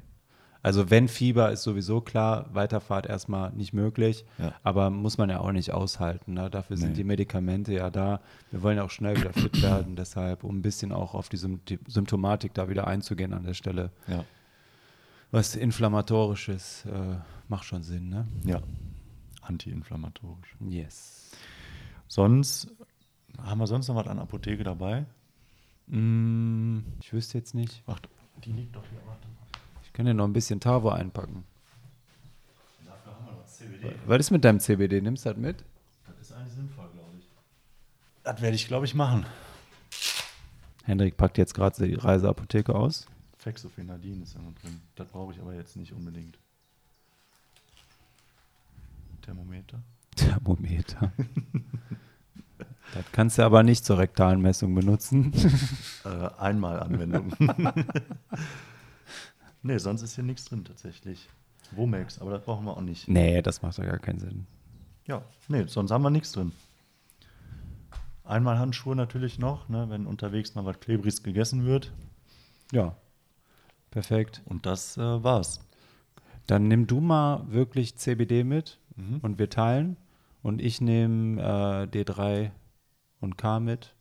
[0.62, 4.52] Also wenn Fieber ist sowieso klar, Weiterfahrt erstmal nicht möglich, Ja.
[4.64, 6.34] aber muss man ja auch nicht aushalten.
[6.34, 6.50] Ne?
[6.50, 6.96] Dafür sind Nee.
[6.96, 8.20] die Medikamente ja da.
[8.50, 11.38] Wir wollen ja auch schnell wieder fit werden, deshalb, um ein bisschen auch auf die
[11.38, 13.92] Sympt- Symptomatik da wieder einzugehen an der Stelle.
[14.08, 14.24] Ja.
[15.32, 17.18] Was inflammatorisches äh,
[17.48, 18.26] macht schon Sinn, ne?
[18.44, 18.60] Ja.
[19.46, 20.56] Antiinflammatorisch.
[20.60, 21.32] Yes.
[22.08, 22.68] Sonst,
[23.41, 25.06] haben wir sonst noch was an Apotheke dabei?
[25.88, 27.84] Mm, ich wüsste jetzt nicht.
[27.88, 28.00] Ach,
[28.43, 29.00] die liegt doch hier.
[29.06, 29.36] Warte mal.
[29.84, 31.43] Ich kann ja noch ein bisschen Tavo einpacken.
[32.86, 33.96] Dafür haben wir noch CBD.
[34.06, 35.02] Was ist mit deinem CBD?
[35.02, 35.64] Nimmst du das mit?
[36.08, 37.30] Das ist eigentlich sinnvoll, glaube ich.
[38.24, 39.26] Das werde ich, glaube ich, machen.
[40.84, 43.08] Hendrik packt jetzt gerade die Reiseapotheke aus.
[43.38, 44.82] Fexofenadin ist ja noch drin.
[44.96, 46.38] Das brauche ich aber jetzt nicht unbedingt.
[49.26, 49.82] Thermometer.
[50.16, 51.12] Thermometer.
[52.94, 55.34] das kannst du aber nicht zur rektalen Messung benutzen.
[56.06, 57.34] Äh, einmal Anwendung.
[59.64, 61.28] nee, sonst ist hier nichts drin tatsächlich.
[61.72, 63.08] Womex, aber das brauchen wir auch nicht.
[63.08, 64.46] nee, das macht doch gar keinen Sinn.
[65.08, 66.52] Ja, nee, sonst haben wir nichts drin.
[68.24, 71.92] Einmal Handschuhe natürlich noch, ne, wenn unterwegs mal was Klebriges gegessen wird.
[72.72, 72.96] Ja,
[73.90, 74.44] perfekt.
[74.46, 75.60] Und das äh, war's.
[76.46, 79.20] Dann nimm du mal wirklich CBD mit Mhm.
[79.22, 79.98] und wir teilen.
[80.43, 82.52] Und ich nehme äh, D3
[83.20, 83.93] und K mit.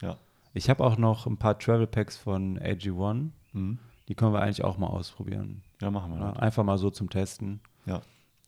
[0.00, 0.16] Ja.
[0.54, 3.30] Ich habe auch noch ein paar Travel Packs von AG1.
[3.52, 3.78] Mhm.
[4.08, 5.62] Die können wir eigentlich auch mal ausprobieren.
[5.80, 6.38] Ja, machen wir Ja, das.
[6.42, 7.60] einfach mal so zum Testen.
[7.86, 8.00] Ja.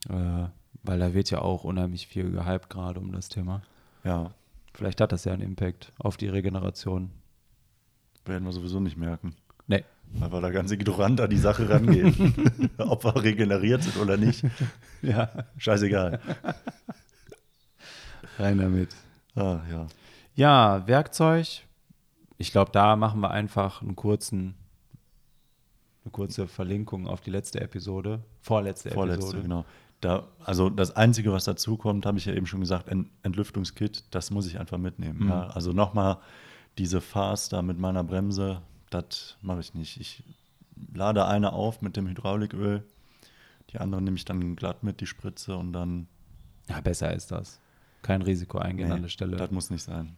[0.08, 0.48] Äh,
[0.82, 3.62] weil da wird ja auch unheimlich viel gehypt gerade um das Thema.
[4.04, 4.30] Ja,
[4.72, 7.10] Vielleicht hat das ja einen Impact auf die Regeneration.
[8.24, 9.34] werden wir sowieso nicht merken.
[9.66, 9.84] Nee.
[10.14, 12.50] Weil wir da ganz ignorant an die Sache rangehen.
[12.78, 14.44] Ob wir regeneriert sind oder nicht.
[15.02, 16.20] Ja, Scheißegal.
[18.38, 18.94] rein damit.
[19.34, 19.86] Ah, ja.
[20.34, 21.46] Ja, Werkzeug.
[22.38, 24.54] Ich glaube, da machen wir einfach einen kurzen,
[26.04, 28.24] eine kurze Verlinkung auf die letzte Episode.
[28.40, 29.42] Vorletzte, Vorletzte, Episode.
[29.42, 29.64] genau.
[30.00, 34.04] Da, also das Einzige, was dazu kommt, habe ich ja eben schon gesagt, Ent Entlüftungskit,
[34.10, 35.24] das muss ich einfach mitnehmen.
[35.24, 35.28] Mhm.
[35.28, 36.16] Ja, also nochmal
[36.78, 40.00] diese Farce da mit meiner Bremse, das mache ich nicht.
[40.00, 40.22] Ich
[40.92, 42.84] lade eine auf mit dem Hydrauliköl,
[43.70, 46.06] die andere nehme ich dann glatt mit, die Spritze und dann,
[46.68, 47.60] Ja, besser ist das.
[48.02, 49.36] Kein Risiko eingehen Nee, an der Stelle.
[49.36, 50.16] das muss nicht sein.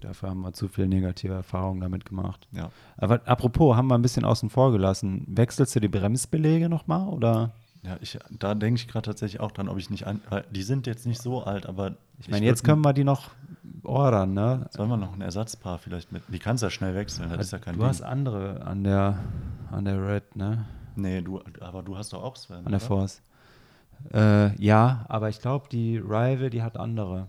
[0.00, 2.46] Dafür haben wir zu viel negative Erfahrungen damit gemacht.
[2.52, 2.70] Ja.
[2.96, 5.24] Aber apropos, haben wir ein bisschen außen vor gelassen.
[5.28, 7.52] Wechselst du die Bremsbeläge nochmal oder?
[7.84, 10.62] Ja, ich, da denke ich gerade tatsächlich auch dran, ob ich nicht, ein, weil die
[10.62, 13.30] sind jetzt nicht so alt, aber Ich meine, jetzt können wir die noch
[13.82, 14.66] ordern, ne?
[14.70, 16.22] Sollen wir noch ein Ersatzpaar vielleicht mit?
[16.28, 17.88] Die kannst du ja schnell wechseln, das ist ja kein du Ding.
[17.88, 19.18] hast andere an der,
[19.70, 20.64] an der Red, ne?
[20.96, 22.58] nee, du, aber du hast doch auch Sven.
[22.58, 22.80] An der oder?
[22.80, 23.20] Force.
[24.12, 27.28] Äh, ja, aber ich glaube, die Rival, die hat andere.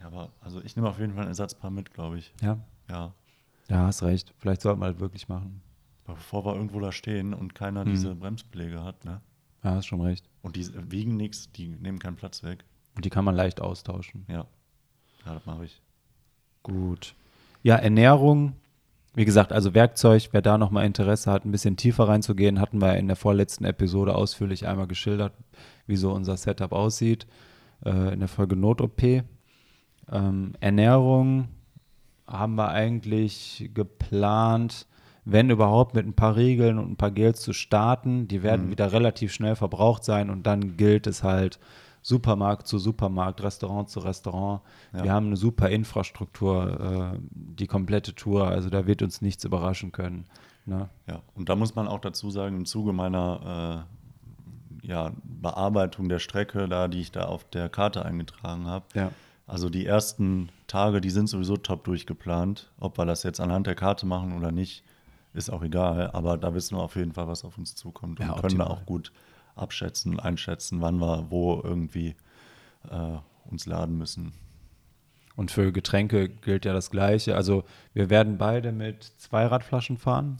[0.00, 2.32] Ja, aber also ich nehme auf jeden Fall ein Ersatzpaar mit, glaube ich.
[2.40, 2.58] Ja.
[2.90, 3.12] Ja.
[3.68, 4.32] Ja, hast recht.
[4.38, 5.60] Vielleicht sollten wir halt wirklich machen.
[6.06, 7.90] Bevor wir irgendwo da stehen und keiner Hm.
[7.90, 9.20] diese Bremsbeläge hat, ne?
[9.62, 10.28] Ja, hast schon recht.
[10.42, 12.64] Und die wiegen nichts, die nehmen keinen Platz weg.
[12.94, 14.24] Und die kann man leicht austauschen.
[14.28, 14.46] Ja.
[15.26, 15.80] Ja, das mache ich.
[16.62, 17.14] Gut.
[17.62, 18.54] Ja, Ernährung.
[19.14, 22.96] Wie gesagt, also Werkzeug, wer da nochmal Interesse hat, ein bisschen tiefer reinzugehen, hatten wir
[22.96, 25.32] in der vorletzten Episode ausführlich einmal geschildert,
[25.86, 27.26] wie so unser Setup aussieht,
[27.84, 29.24] äh, in der Folge Not-OP.
[30.10, 31.48] Ähm, Ernährung
[32.26, 34.86] haben wir eigentlich geplant,
[35.30, 38.28] wenn überhaupt, mit ein paar Regeln und ein paar Gels zu starten.
[38.28, 38.70] Die werden Mhm.
[38.70, 41.58] wieder relativ schnell verbraucht sein und dann gilt es halt
[42.00, 44.62] Supermarkt zu Supermarkt, Restaurant zu Restaurant.
[44.94, 45.04] Ja.
[45.04, 49.92] Wir haben eine super Infrastruktur, äh, die komplette Tour, also da wird uns nichts überraschen
[49.92, 50.24] können.
[50.64, 50.88] Ne?
[51.06, 51.20] Ja.
[51.34, 53.84] Und da muss man auch dazu sagen, im Zuge meiner
[54.82, 59.10] äh, ja, Bearbeitung der Strecke, da, die ich da auf der Karte eingetragen habe, Ja.
[59.46, 62.70] Also die ersten Tage, die sind sowieso top durchgeplant.
[62.80, 64.84] Ob wir das jetzt anhand der Karte machen oder nicht,
[65.38, 66.10] ist auch egal.
[66.12, 68.20] Aber da wissen wir auf jeden Fall, was auf uns zukommt.
[68.20, 69.12] Und Ja, können da auch gut
[69.56, 72.14] abschätzen, einschätzen, wann wir wo irgendwie
[72.90, 73.18] äh,
[73.50, 74.32] uns laden müssen.
[75.36, 77.36] Und für Getränke gilt ja das Gleiche.
[77.36, 77.64] Also
[77.94, 80.38] wir werden beide mit zwei Radflaschen fahren.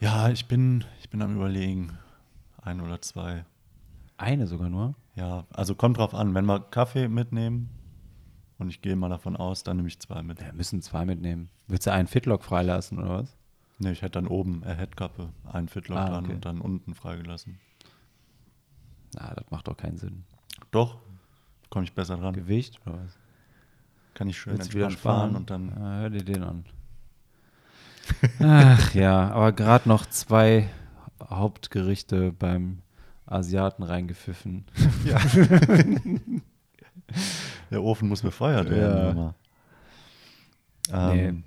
[0.00, 1.98] Ja, ich bin, ich bin am überlegen.
[2.62, 3.44] Ein oder zwei.
[4.16, 4.94] Eine sogar nur.
[5.14, 6.34] Ja, also kommt drauf an.
[6.34, 7.68] Wenn wir Kaffee mitnehmen,
[8.58, 10.40] und ich gehe mal davon aus, dann nehme ich zwei mit.
[10.40, 11.50] Wir müssen zwei mitnehmen.
[11.66, 13.36] Willst du einen Fitlock freilassen oder was?
[13.78, 16.34] Ne, ich hätte dann oben Headkappe, einen Fitlock Ah, dran okay.
[16.34, 17.58] und dann unten freigelassen.
[19.14, 20.24] Na, das macht doch keinen Sinn.
[20.70, 20.98] Doch,
[21.70, 22.34] komme ich besser dran.
[22.34, 23.18] Gewicht oder was?
[24.14, 25.68] Kann ich schön wieder fahren sparen und dann.
[25.70, 26.64] Ja, hör dir den an.
[28.40, 30.68] Ach ja, aber gerade noch zwei
[31.22, 32.82] Hauptgerichte beim
[33.26, 34.64] Asiaten reingepfiffen.
[35.04, 35.18] Ja.
[37.70, 39.34] Der Ofen muss befeuert werden.
[40.90, 41.12] Ja.
[41.12, 41.44] Ähm,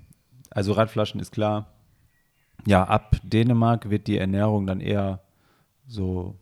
[0.50, 1.66] Also Radflaschen ist klar.
[2.66, 5.20] Ja, ab Dänemark wird die Ernährung dann eher
[5.86, 6.36] so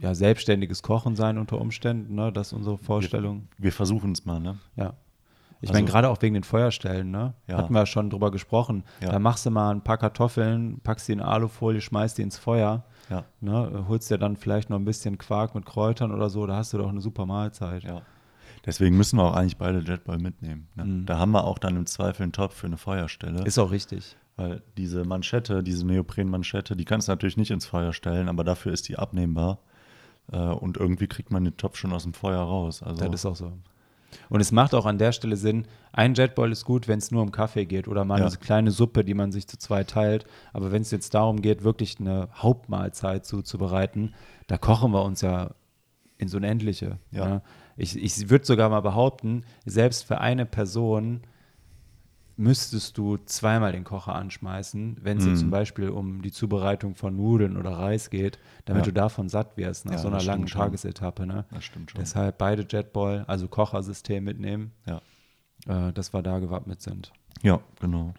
[0.00, 2.32] ja, selbstständiges Kochen sein unter Umständen, ne?
[2.32, 3.48] Das ist unsere Vorstellung.
[3.56, 4.58] Wir versuchen es mal, ne?
[4.74, 4.94] Ja.
[5.60, 7.34] Ich Also- meine, gerade auch wegen den Feuerstellen, ne?
[7.46, 7.56] Ja.
[7.56, 8.82] Hatten wir schon drüber gesprochen.
[9.00, 9.10] Ja.
[9.12, 12.84] Da machst du mal ein paar Kartoffeln, packst die in Alufolie, schmeißt die ins Feuer,
[13.08, 13.24] Ja.
[13.40, 13.84] ne?
[13.88, 16.78] Holst dir dann vielleicht noch ein bisschen Quark mit Kräutern oder so, da hast du
[16.78, 17.84] doch eine super Mahlzeit.
[17.84, 18.02] Ja.
[18.66, 20.66] Deswegen müssen wir auch eigentlich beide Jetboil mitnehmen.
[20.74, 20.84] Ne?
[20.84, 21.06] Mhm.
[21.06, 23.44] Da haben wir auch dann im Zweifel einen Topf für eine Feuerstelle.
[23.44, 24.16] Ist auch richtig.
[24.36, 28.72] Weil diese Manschette, diese Neopren-Manschette, die kannst du natürlich nicht ins Feuer stellen, aber dafür
[28.72, 29.58] ist die abnehmbar.
[30.30, 32.82] Äh, und irgendwie kriegt man den Topf schon aus dem Feuer raus.
[32.82, 33.52] Also, Das ist auch so.
[34.28, 37.22] Und es macht auch an der Stelle Sinn, ein Jetboil ist gut, wenn es nur
[37.22, 38.26] um Kaffee geht oder mal Ja.
[38.26, 40.26] eine kleine Suppe, die man sich zu zweit teilt.
[40.52, 44.14] Aber wenn es jetzt darum geht, wirklich eine Hauptmahlzeit zuzubereiten,
[44.46, 45.50] da kochen wir uns ja
[46.18, 46.98] ins Unendliche.
[47.10, 47.26] Ja.
[47.28, 47.42] ne?
[47.76, 51.22] Ich, ich würde sogar mal behaupten, selbst für eine Person
[52.38, 55.30] müsstest du zweimal den Kocher anschmeißen, wenn es Mhm.
[55.30, 58.92] jetzt zum Beispiel um die Zubereitung von Nudeln oder Reis geht, damit Ja.
[58.92, 60.60] du davon satt wirst nach Ja, so einer langen schon.
[60.60, 61.26] Tagesetappe.
[61.26, 61.46] Ne?
[61.50, 62.00] das stimmt schon.
[62.00, 65.00] Deshalb beide Jetboil, also Kochersystem mitnehmen, ja.
[65.66, 67.12] äh, dass wir da gewappnet sind.
[67.42, 68.12] ja, genau.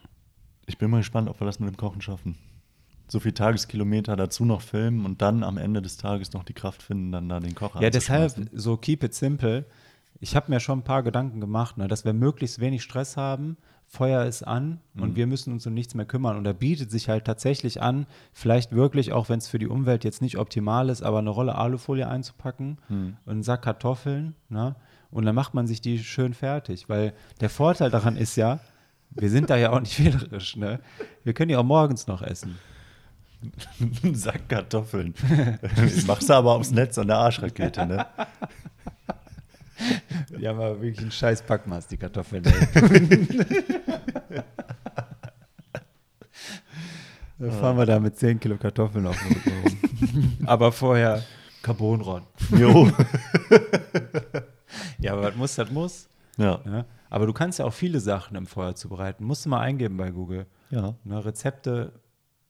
[0.70, 2.36] Ich bin mal gespannt, ob wir das mit dem Kochen schaffen.
[3.08, 6.84] So viel Tageskilometer dazu noch filmen und dann am Ende des Tages noch die Kraft
[6.84, 9.64] finden, dann da den Kocher Ja, deshalb so keep it simple.
[10.20, 13.56] Ich habe mir schon ein paar Gedanken gemacht, ne, dass wir möglichst wenig Stress haben.
[13.90, 16.36] Feuer ist an und wir müssen uns um nichts mehr kümmern.
[16.38, 20.04] Und da bietet sich halt tatsächlich an, vielleicht wirklich, auch wenn es für die Umwelt
[20.04, 22.80] jetzt nicht optimal ist, aber eine Rolle Alufolie einzupacken
[23.26, 24.36] und einen Sack Kartoffeln.
[24.50, 24.76] Ne?
[25.10, 26.90] Und dann macht man sich die schön fertig.
[26.90, 28.60] Weil der Vorteil daran ist ja,
[29.12, 30.58] wir sind da ja auch nicht wählerisch.
[30.58, 30.82] Ne?
[31.24, 32.58] Wir können die auch morgens noch essen.
[34.04, 35.14] Einen Sack Kartoffeln.
[36.08, 38.06] Machst du aber aufs Netz an der Arschrakete, ne?
[40.40, 42.44] Die haben aber wirklich einen scheiß Packmaß, die Kartoffeln.
[47.40, 49.78] Dann fahren wir da mit 10 Kilo Kartoffeln auf dem Rücken rum.
[50.48, 51.24] aber vorher
[51.62, 52.24] Carbonron.
[52.52, 52.92] Jo.
[55.00, 56.08] Ja, aber was muss, das muss.
[56.38, 56.60] ja.
[56.66, 56.86] Ja?
[57.10, 59.24] Aber du kannst ja auch viele Sachen im Feuer zubereiten.
[59.24, 60.46] Musst du mal eingeben bei Google.
[60.70, 60.96] Ja.
[61.04, 61.94] Ne, Rezepte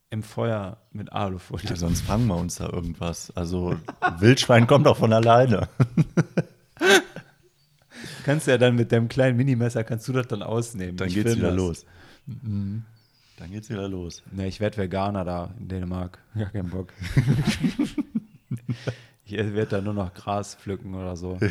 [0.09, 1.69] im Feuer mit Alufolie.
[1.69, 3.32] Ja, sonst fangen wir uns da irgendwas.
[3.36, 3.75] Also
[4.19, 5.67] Wildschwein kommt auch von alleine.
[8.25, 10.97] kannst ja dann mit deinem kleinen Minimesser, kannst du das dann ausnehmen.
[10.97, 11.57] Dann Ich geht's wieder das.
[11.57, 11.86] los.
[12.25, 14.23] Dann geht's wieder los.
[14.32, 16.19] Ne, ich werde Veganer da in Dänemark.
[16.36, 16.91] Gar keinen Bock.
[19.25, 21.38] ich werde da nur noch Gras pflücken oder so.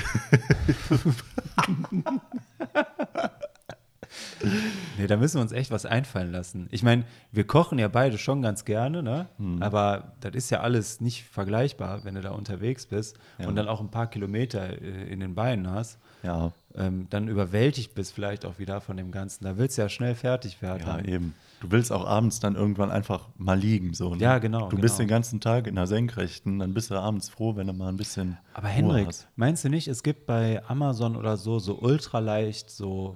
[4.98, 6.68] nee, da müssen wir uns echt was einfallen lassen.
[6.70, 9.26] Ich meine, wir kochen ja beide schon ganz gerne, ne?
[9.60, 13.48] Aber das ist ja alles nicht vergleichbar, wenn du da unterwegs bist Ja.
[13.48, 15.98] und dann auch ein paar Kilometer äh, in den Beinen hast.
[16.22, 19.44] Ja, Ähm, dann überwältigt bist vielleicht auch wieder von dem Ganzen.
[19.44, 20.82] Da willst du ja schnell fertig werden.
[20.86, 21.34] ja, eben.
[21.60, 23.94] Du willst auch abends dann irgendwann einfach mal liegen.
[23.94, 24.20] So, ne?
[24.22, 25.06] Ja, genau, Du bist genau.
[25.06, 27.96] den ganzen Tag in der Senkrechten, dann bist du abends froh, wenn du mal ein
[27.96, 28.36] bisschen.
[28.52, 29.28] Aber Ruhe Henrik, hast.
[29.36, 33.14] meinst du nicht, es gibt bei Amazon oder so so ultraleicht so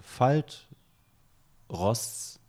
[1.71, 2.41] Faltrosts,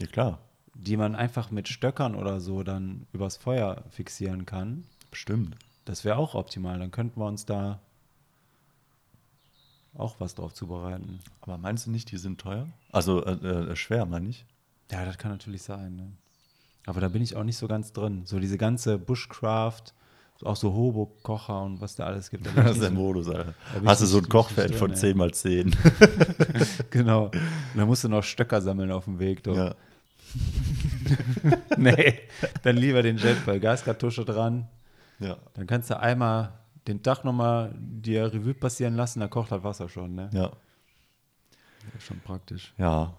[0.00, 0.38] Ja, klar.
[0.74, 4.84] die man einfach mit Stöckern oder so dann übers Feuer fixieren kann?
[5.10, 5.56] Bestimmt.
[5.84, 6.78] Das wäre auch optimal.
[6.78, 7.80] Dann könnten wir uns da
[9.94, 11.20] auch was drauf zubereiten.
[11.42, 12.68] Aber meinst du nicht, die sind teuer?
[12.90, 14.46] Also äh, äh, schwer, meine ich.
[14.90, 15.96] Ja, das kann natürlich sein.
[15.96, 16.12] Ne?
[16.86, 18.22] Aber da bin ich auch nicht so ganz drin.
[18.24, 19.92] So diese ganze Bushcraft,
[20.44, 22.46] auch so Hobo-Kocher und was da alles gibt.
[22.46, 23.54] Da Das ist der Modus, Alter.
[23.84, 25.76] Hast du so ein Kochfeld von drin, 10 mal 10.
[26.90, 27.26] Genau.
[27.26, 27.32] Und
[27.76, 29.42] dann musst du noch Stöcker sammeln auf dem Weg.
[29.42, 29.54] Du.
[29.54, 29.74] ja.
[31.76, 32.20] Nee,
[32.62, 34.68] dann lieber den Jetball, Gaskartusche dran.
[35.18, 35.36] ja.
[35.54, 36.52] Dann kannst du einmal
[36.86, 40.30] den Tag nochmal dir Revue passieren lassen, da kocht das Wasser schon, ne?
[40.32, 40.48] Ja.
[41.84, 42.72] Das ist schon praktisch.
[42.78, 43.12] Ja,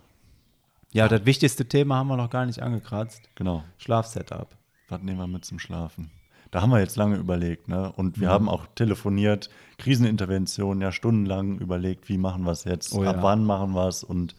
[0.92, 3.22] Ja, das wichtigste Thema haben wir noch gar nicht angekratzt.
[3.36, 3.64] genau.
[3.78, 4.48] Schlafsetup.
[4.90, 6.12] Was nehmen wir mit zum Schlafen?
[6.54, 7.92] Da haben wir jetzt lange überlegt, ne?
[7.96, 8.22] Und Mhm.
[8.22, 9.50] wir haben auch telefoniert,
[9.80, 13.24] Krisenintervention, ja, stundenlang überlegt, wie machen wir es jetzt, Oh ab ja.
[13.24, 14.36] wann machen wir es und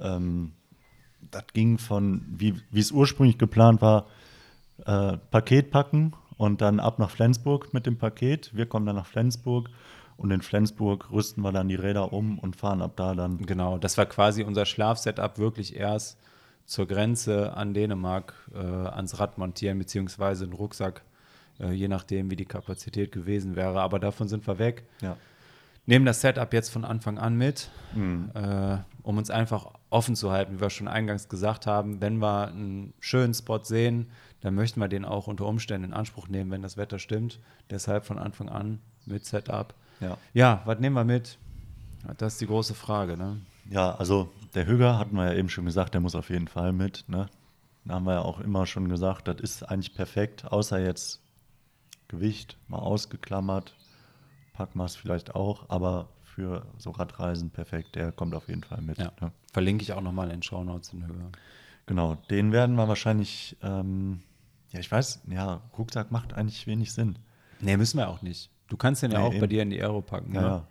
[0.00, 0.52] ähm,
[1.30, 4.06] das ging von, wie wie es ursprünglich geplant war,
[4.84, 8.50] äh, Paket packen und dann ab nach Flensburg mit dem Paket.
[8.54, 9.70] Wir kommen dann nach Flensburg
[10.16, 13.38] und in Flensburg rüsten wir dann die Räder um und fahren ab da dann.
[13.38, 16.18] Genau, das war quasi unser Schlafsetup wirklich erst
[16.66, 21.02] zur Grenze an Dänemark äh, ans Rad montieren, beziehungsweise einen Rucksack,
[21.60, 23.80] äh, je nachdem, wie die Kapazität gewesen wäre.
[23.80, 24.84] Aber davon sind wir weg.
[25.00, 25.16] Ja.
[25.86, 27.70] nehmen das Setup jetzt von Anfang an mit,
[28.34, 32.00] äh, um uns einfach offen zu halten, wie wir schon eingangs gesagt haben.
[32.00, 36.28] Wenn wir einen schönen Spot sehen, dann möchten wir den auch unter Umständen in Anspruch
[36.28, 37.38] nehmen, wenn das Wetter stimmt.
[37.70, 39.74] Deshalb von Anfang an mit Setup.
[40.00, 40.16] Ja.
[40.32, 41.38] Ja, was nehmen wir mit?
[42.18, 43.16] Das ist die große Frage.
[43.16, 43.40] Ne?
[43.70, 46.72] Ja, also der Hüger hatten wir ja eben schon gesagt, der muss auf jeden Fall
[46.72, 47.04] mit.
[47.08, 47.26] Ne?
[47.84, 51.20] Da haben wir ja auch immer schon gesagt, das ist eigentlich perfekt, außer jetzt
[52.14, 53.74] Gewicht mal ausgeklammert,
[54.54, 58.98] Packmaß vielleicht auch, aber für so Radreisen perfekt, der kommt auf jeden Fall mit.
[58.98, 59.12] Ja.
[59.20, 59.32] Ne?
[59.52, 61.30] Verlinke ich auch nochmal in den Shownotes in Höhe.
[61.86, 64.22] Genau, den werden wir wahrscheinlich, ähm,
[64.70, 67.18] ja, ich weiß, ja, Rucksack macht eigentlich wenig Sinn.
[67.60, 68.50] Nee, müssen wir auch nicht.
[68.68, 69.48] Du kannst den ja Nee, auch bei eben.
[69.48, 70.34] dir in die Aero packen.
[70.34, 70.46] Ja, ne?
[70.48, 70.66] ja.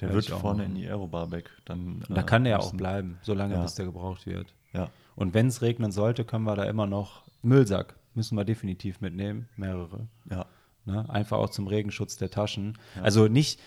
[0.00, 1.50] Der Werde wird auch vorne in die Aerobar weg.
[1.64, 3.62] Dann, da äh, kann der ja auch müssen- bleiben, solange Ja.
[3.62, 4.54] bis der gebraucht wird.
[4.72, 9.00] Ja, Und wenn es regnen sollte, können wir da immer noch Müllsack müssen wir definitiv
[9.00, 10.06] mitnehmen, mehrere.
[10.30, 10.44] ja,
[10.88, 11.04] Ne?
[11.10, 12.78] Einfach auch zum Regenschutz der Taschen.
[13.02, 13.60] Also nicht,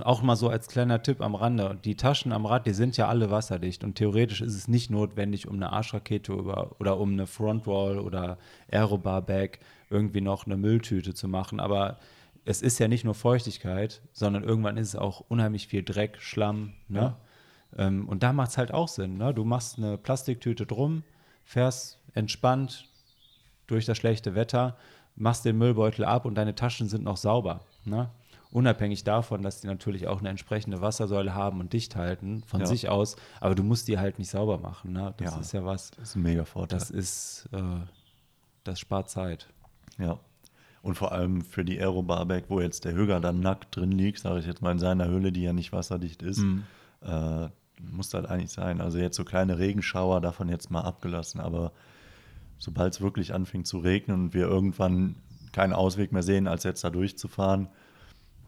[0.00, 3.08] auch mal so als kleiner Tipp am Rande, die Taschen am Rad, die sind ja
[3.08, 7.26] alle wasserdicht und theoretisch ist es nicht notwendig, um eine Arschrakete über, oder um eine
[7.26, 8.38] Frontwall oder
[8.70, 9.58] Aerobar-Bag
[9.90, 11.58] irgendwie noch eine Mülltüte zu machen.
[11.58, 11.98] Aber
[12.44, 16.74] es ist ja nicht nur Feuchtigkeit, sondern irgendwann ist es auch unheimlich viel Dreck, Schlamm.
[16.86, 17.16] Ne?
[17.76, 19.18] Ähm, und da macht es halt auch Sinn.
[19.18, 19.34] Ne?
[19.34, 21.02] Du machst eine Plastiktüte drum,
[21.42, 22.88] fährst entspannt
[23.66, 24.76] durch das schlechte Wetter,
[25.20, 27.60] machst den Müllbeutel ab und deine Taschen sind noch sauber.
[27.84, 28.08] Ne?
[28.50, 32.66] Unabhängig davon, dass die natürlich auch eine entsprechende Wassersäule haben und dicht halten von Ja.
[32.66, 34.92] sich aus, aber du musst die halt nicht sauber machen.
[34.92, 35.12] Ne?
[35.18, 35.40] Das Ja.
[35.40, 36.78] ist ja was, das ist ein mega Vorteil.
[36.78, 37.60] das ist, äh,
[38.64, 39.48] das spart Zeit.
[39.98, 40.18] Ja.
[40.80, 44.38] Und vor allem für die Aerobar-Bag, wo jetzt der Hüger dann nackt drin liegt, sage
[44.38, 46.64] ich jetzt mal in seiner Höhle, die ja nicht wasserdicht ist, Mhm.
[47.02, 47.48] äh,
[47.80, 48.80] muss das eigentlich sein.
[48.80, 51.72] Also jetzt so kleine Regenschauer davon jetzt mal abgelassen, aber
[52.58, 55.16] sobald es wirklich anfängt zu regnen und wir irgendwann
[55.52, 57.68] keinen Ausweg mehr sehen, als jetzt da durchzufahren,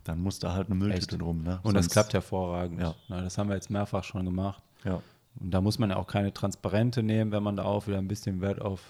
[0.04, 1.42] dann muss da halt eine Mülltüte drum.
[1.42, 1.60] Ne?
[1.62, 2.80] Und das Sonst- klappt hervorragend.
[2.80, 2.94] Ja.
[3.08, 4.62] Na, das haben wir jetzt mehrfach schon gemacht.
[4.84, 5.02] Ja.
[5.38, 8.08] Und da muss man ja auch keine Transparente nehmen, wenn man da auch wieder ein
[8.08, 8.80] bisschen Wert auf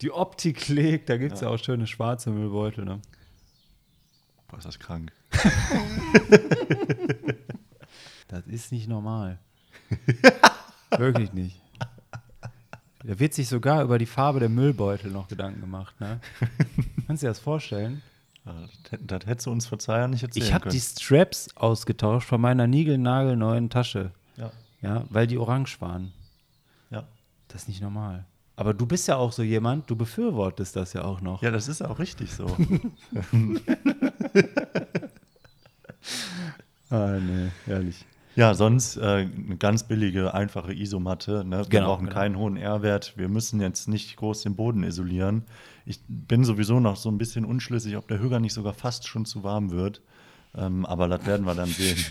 [0.00, 1.08] die Optik legt.
[1.08, 1.48] Da gibt es ja.
[1.48, 2.84] auch schöne schwarze Müllbeutel.
[2.84, 3.00] Ne?
[4.48, 5.12] Boah, ist das krank.
[8.28, 9.40] Das ist nicht normal.
[10.96, 11.60] Wirklich nicht.
[13.04, 15.98] Da wird sich sogar über die Farbe der Müllbeutel noch Gedanken gemacht.
[16.00, 16.20] Ne?
[17.06, 18.02] Kannst du dir das vorstellen?
[18.44, 22.66] Das, das hättest du uns verzeihen nicht erzählen Ich habe die Straps ausgetauscht von meiner
[22.66, 24.12] niegelnagelneuen Tasche.
[24.36, 24.50] ja.
[24.82, 26.12] Ja, weil die orange waren.
[26.88, 27.04] Ja.
[27.48, 28.24] Das ist nicht normal.
[28.56, 31.42] Aber du bist ja auch so jemand, du befürwortest das ja auch noch.
[31.42, 32.46] ja, das ist auch richtig so.
[36.92, 38.04] Ah, nee, ehrlich.
[38.36, 41.44] Ja, sonst äh, eine ganz billige, einfache Isomatte.
[41.44, 41.58] Ne?
[41.58, 42.16] Wir Genau, brauchen genau.
[42.18, 43.14] keinen hohen R-Wert.
[43.16, 45.44] Wir müssen jetzt nicht groß den Boden isolieren.
[45.84, 49.24] Ich bin sowieso noch so ein bisschen unschlüssig, ob der Hüger nicht sogar fast schon
[49.24, 50.00] zu warm wird.
[50.56, 51.96] Ähm, aber das werden wir dann sehen.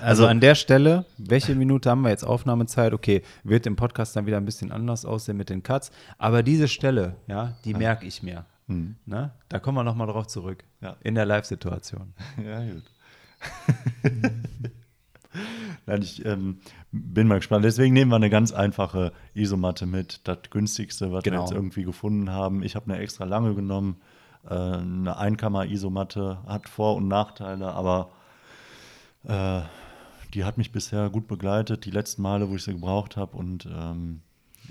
[0.00, 2.92] Also, an der Stelle, welche Minute haben wir jetzt Aufnahmezeit?
[2.92, 5.90] Okay, wird im Podcast dann wieder ein bisschen anders aussehen mit den Cuts.
[6.18, 8.44] Aber diese Stelle, ja, die merke ich mir.
[8.68, 9.32] Ne?
[9.48, 10.62] Da kommen wir nochmal drauf zurück.
[10.80, 10.96] Ja.
[11.02, 12.14] In der Live-Situation.
[12.44, 12.82] ja, gut.
[15.86, 16.58] Nein, ich ähm,
[16.90, 17.64] bin mal gespannt.
[17.64, 20.20] Deswegen nehmen wir eine ganz einfache Isomatte mit.
[20.24, 21.36] Das günstigste, was Genau.
[21.38, 22.62] wir jetzt irgendwie gefunden haben.
[22.62, 23.96] Ich habe eine extra lange genommen.
[24.48, 28.10] Äh, eine Einkammer-Isomatte hat Vor- und Nachteile, aber
[29.24, 29.60] äh,
[30.34, 33.66] die hat mich bisher gut begleitet, die letzten Male, wo ich sie gebraucht habe und
[33.66, 34.22] ähm,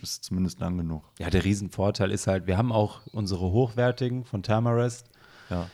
[0.01, 1.03] ist zumindest lang genug.
[1.19, 5.09] Ja, der Riesenvorteil ist halt, wir haben auch unsere hochwertigen von Thermarest.
[5.49, 5.69] Ja,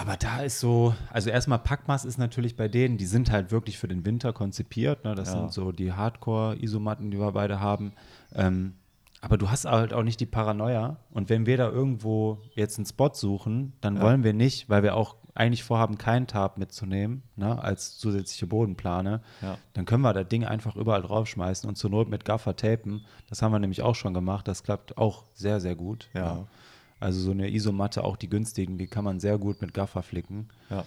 [0.00, 3.76] Aber da ist so, also erstmal Packmaß ist natürlich bei denen, die sind halt wirklich
[3.78, 5.04] für den Winter konzipiert.
[5.04, 5.14] Ne?
[5.14, 5.40] Das Ja.
[5.40, 7.92] sind so die Hardcore-Isomatten, die wir beide haben.
[8.34, 8.74] Ähm,
[9.20, 10.96] aber du hast halt auch nicht die Paranoia.
[11.10, 14.02] Und wenn wir da irgendwo jetzt einen Spot suchen, dann Ja.
[14.02, 19.20] wollen wir nicht, weil wir auch eigentlich vorhaben, keinen Tarp mitzunehmen, ne, als zusätzliche Bodenplane,
[19.42, 19.58] Ja.
[19.74, 23.04] dann können wir das Ding einfach überall draufschmeißen und zur Not mit Gaffer tapen.
[23.28, 24.48] Das haben wir nämlich auch schon gemacht.
[24.48, 26.08] Das klappt auch sehr, sehr gut.
[26.14, 26.46] Ja.
[27.00, 30.48] Also so eine Isomatte, auch die günstigen, die kann man sehr gut mit Gaffer flicken.
[30.68, 30.84] ja.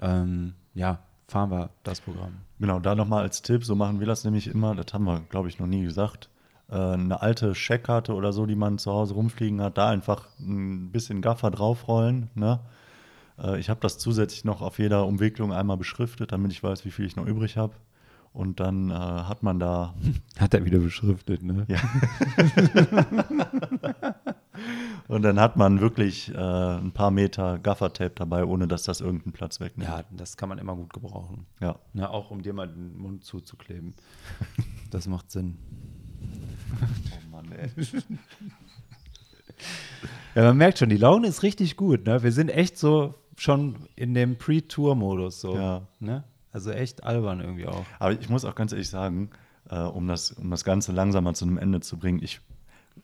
[0.00, 0.98] Ähm, ja,
[1.28, 2.34] fahren wir das Programm.
[2.58, 5.48] Genau, da nochmal als Tipp, so machen wir das nämlich immer, das haben wir, glaube
[5.48, 6.28] ich, noch nie gesagt.
[6.68, 10.90] Äh, eine alte Checkkarte oder so, die man zu Hause rumfliegen hat, da einfach ein
[10.90, 12.30] bisschen Gaffer draufrollen.
[12.34, 12.60] Ne?
[13.38, 16.90] Äh, ich habe das zusätzlich noch auf jeder Umwicklung einmal beschriftet, damit ich weiß, wie
[16.90, 17.74] viel ich noch übrig habe.
[18.32, 19.94] Und dann äh, hat man da,
[20.38, 21.66] Hat er wieder beschriftet, ne?
[21.68, 21.78] Ja.
[25.08, 29.32] und dann hat man wirklich äh, ein paar Meter Gaffertape dabei, ohne dass das irgendeinen
[29.32, 29.88] Platz wegnimmt.
[29.90, 31.46] Ja, das kann man immer gut gebrauchen.
[31.60, 31.76] ja.
[31.92, 33.94] Na, auch um dir mal den Mund zuzukleben.
[34.90, 35.58] Das macht Sinn.
[36.80, 37.68] Oh Mann, ey.
[40.34, 42.06] Ja, man merkt schon, die Laune ist richtig gut.
[42.06, 42.22] Ne?
[42.22, 45.40] Wir sind echt so schon in dem Pre-Tour-Modus.
[45.40, 45.82] So, Ja.
[46.00, 46.24] ne?
[46.52, 47.84] Also echt albern irgendwie auch.
[47.98, 49.30] Aber ich muss auch ganz ehrlich sagen,
[49.68, 52.40] äh, um, das, um das Ganze langsamer zu einem Ende zu bringen, ich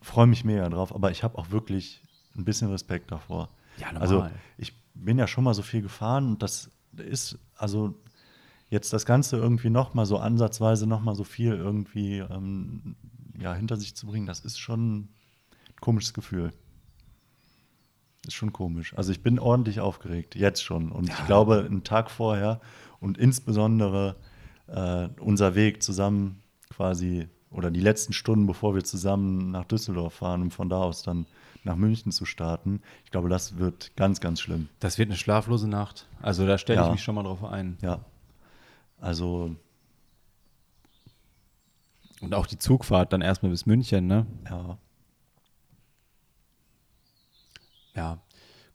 [0.01, 2.01] freue mich mega drauf, aber ich habe auch wirklich
[2.35, 3.49] ein bisschen Respekt davor.
[3.77, 4.01] Ja, normal.
[4.01, 4.27] Also
[4.57, 7.95] ich bin ja schon mal so viel gefahren und das ist, also
[8.69, 12.95] jetzt das Ganze irgendwie nochmal so ansatzweise nochmal so viel irgendwie ähm,
[13.39, 15.09] ja, hinter sich zu bringen, das ist schon ein
[15.79, 16.53] komisches Gefühl.
[18.25, 18.95] Ist schon komisch.
[18.95, 20.91] Also ich bin ordentlich aufgeregt, jetzt schon.
[20.91, 22.61] Und ich glaube, einen Tag vorher
[22.99, 24.15] und insbesondere
[24.67, 30.41] äh, unser Weg zusammen quasi oder die letzten Stunden, bevor wir zusammen nach Düsseldorf fahren,
[30.41, 31.25] um von da aus dann
[31.63, 34.69] nach München zu starten, ich glaube, das wird ganz, ganz schlimm.
[34.79, 36.07] Das wird eine schlaflose Nacht.
[36.21, 36.91] Also da stelle ich Ja.
[36.91, 37.77] mich schon mal drauf ein.
[37.81, 37.99] Ja.
[38.99, 39.55] Also,
[42.21, 44.25] Und auch die Zugfahrt dann erstmal bis München, ne?
[44.49, 44.77] ja.
[47.95, 48.19] Ja.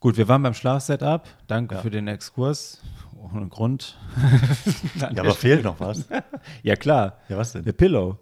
[0.01, 1.27] Gut, wir waren beim Schlafsetup.
[1.47, 1.81] Danke Ja.
[1.81, 2.83] für den Exkurs.
[3.17, 3.97] Ohne Grund.
[5.01, 6.07] Ja, aber fehlt noch was.
[6.63, 7.19] Ja, klar.
[7.29, 7.75] Ja, was Der denn?
[7.77, 8.19] Pillow.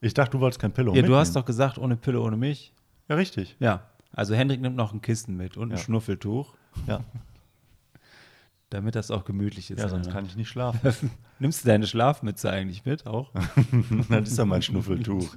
[0.00, 1.42] Ich dachte, du wolltest kein Pillow Ja, du hast mitnehmen.
[1.42, 2.72] doch gesagt, ohne Pillow, ohne mich.
[3.08, 3.56] Ja, richtig.
[3.58, 3.86] Ja.
[4.12, 5.82] Also Hendrik nimmt noch ein Kissen mit und ein Ja.
[5.82, 6.54] Schnuffeltuch,
[6.86, 7.00] Ja,
[8.70, 9.80] damit das auch gemütlich ist.
[9.80, 11.10] ja sonst kann ich nicht schlafen.
[11.38, 13.32] Nimmst du deine Schlafmütze eigentlich mit auch?
[14.08, 15.36] das ist ja mein Schnuffeltuch.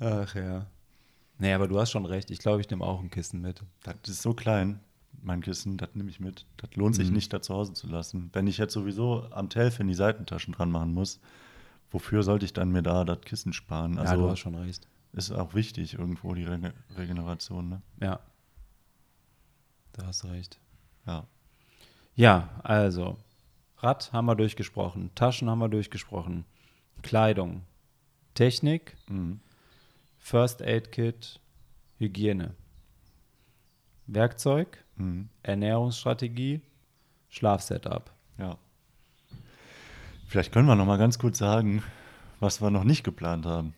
[0.00, 0.66] Ach ja.
[1.38, 2.30] Nee, aber du hast schon recht.
[2.30, 3.62] Ich glaube, ich nehme auch ein Kissen mit.
[3.82, 4.80] Das ist so klein,
[5.22, 6.46] mein Kissen, das nehme ich mit.
[6.56, 7.14] Das lohnt sich Mhm.
[7.14, 8.30] nicht, da zu Hause zu lassen.
[8.32, 11.20] Wenn ich jetzt sowieso am Telfin die Seitentaschen dran machen muss,
[11.90, 13.94] wofür sollte ich dann mir da das Kissen sparen?
[13.96, 14.88] ja, du Also hast schon recht.
[15.12, 17.82] ist auch wichtig irgendwo die Rege Regeneration, ne?
[18.00, 18.20] Ja.
[19.92, 20.58] Da hast du recht.
[21.06, 21.26] Ja.
[22.14, 23.16] Ja, also
[23.78, 26.44] Rad haben wir durchgesprochen, Taschen haben wir durchgesprochen,
[27.02, 27.62] Kleidung,
[28.34, 29.40] Technik, Mhm.
[30.18, 31.40] First Aid Kit,
[31.98, 32.54] Hygiene,
[34.06, 35.28] Werkzeug, Mhm.
[35.42, 36.60] Ernährungsstrategie,
[37.28, 38.10] Schlafsetup.
[38.38, 38.56] Ja.
[40.26, 41.82] Vielleicht können wir noch mal ganz kurz sagen,
[42.40, 43.74] was wir noch nicht geplant haben.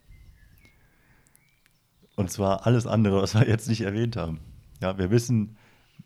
[2.17, 4.39] Und zwar alles andere, was wir jetzt nicht erwähnt haben.
[4.81, 5.57] Ja, wir wissen,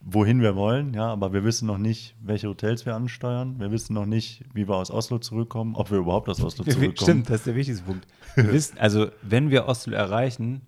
[0.01, 3.59] wohin wir wollen, ja, aber wir wissen noch nicht, welche Hotels wir ansteuern.
[3.59, 6.97] Wir wissen noch nicht, wie wir aus Oslo zurückkommen, ob wir überhaupt aus Oslo zurückkommen.
[6.97, 8.07] Stimmt, das ist der wichtigste Punkt.
[8.35, 10.63] Wir wissen, also wenn wir Oslo erreichen,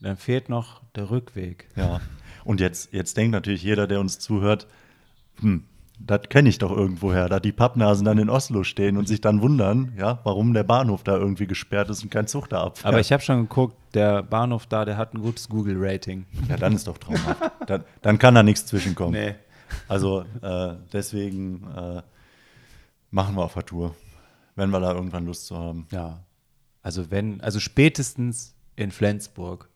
[0.00, 1.68] dann fehlt noch der Rückweg.
[1.74, 2.00] Ja.
[2.48, 4.68] Und jetzt, jetzt denkt natürlich jeder, der uns zuhört,
[5.38, 5.64] hm,
[5.98, 9.42] das kenne ich doch irgendwoher, da die Pappnasen dann in Oslo stehen und sich dann
[9.42, 12.86] wundern, ja, warum der Bahnhof da irgendwie gesperrt ist und kein Zug da abfährt.
[12.86, 16.24] Aber ich habe schon geguckt, der Bahnhof da, der hat ein gutes Google-Rating.
[16.48, 17.38] ja, dann ist doch traumhaft.
[17.66, 19.12] dann, dann kann da nichts zwischenkommen.
[19.12, 19.34] Nee.
[19.86, 22.00] Also äh, deswegen äh,
[23.10, 23.94] machen wir auf der Tour,
[24.56, 25.86] wenn wir da irgendwann Lust zu haben.
[25.92, 26.24] Ja.
[26.80, 29.68] Also wenn, also spätestens in Flensburg,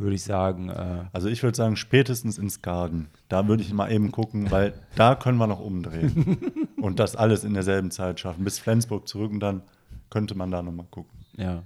[0.00, 3.08] würde ich sagen, äh, Also ich würde sagen, spätestens in Skagen.
[3.28, 6.38] Da würde ich mal eben gucken, weil da können wir noch umdrehen.
[6.80, 8.42] und das alles in derselben Zeit schaffen.
[8.44, 9.62] Bis Flensburg zurück und dann
[10.10, 11.18] könnte man da nochmal gucken.
[11.36, 11.62] ja.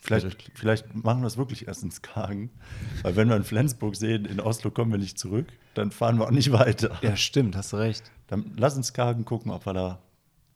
[0.00, 2.50] Vielleicht, vielleicht machen wir es wirklich erst in Skagen.
[3.02, 6.26] Weil wenn wir in Flensburg sehen, in Oslo kommen wir nicht zurück, dann fahren wir
[6.26, 6.96] auch nicht weiter.
[7.02, 8.10] Ja, stimmt, hast du recht.
[8.28, 9.98] Dann lass uns Skagen gucken, ob wir da.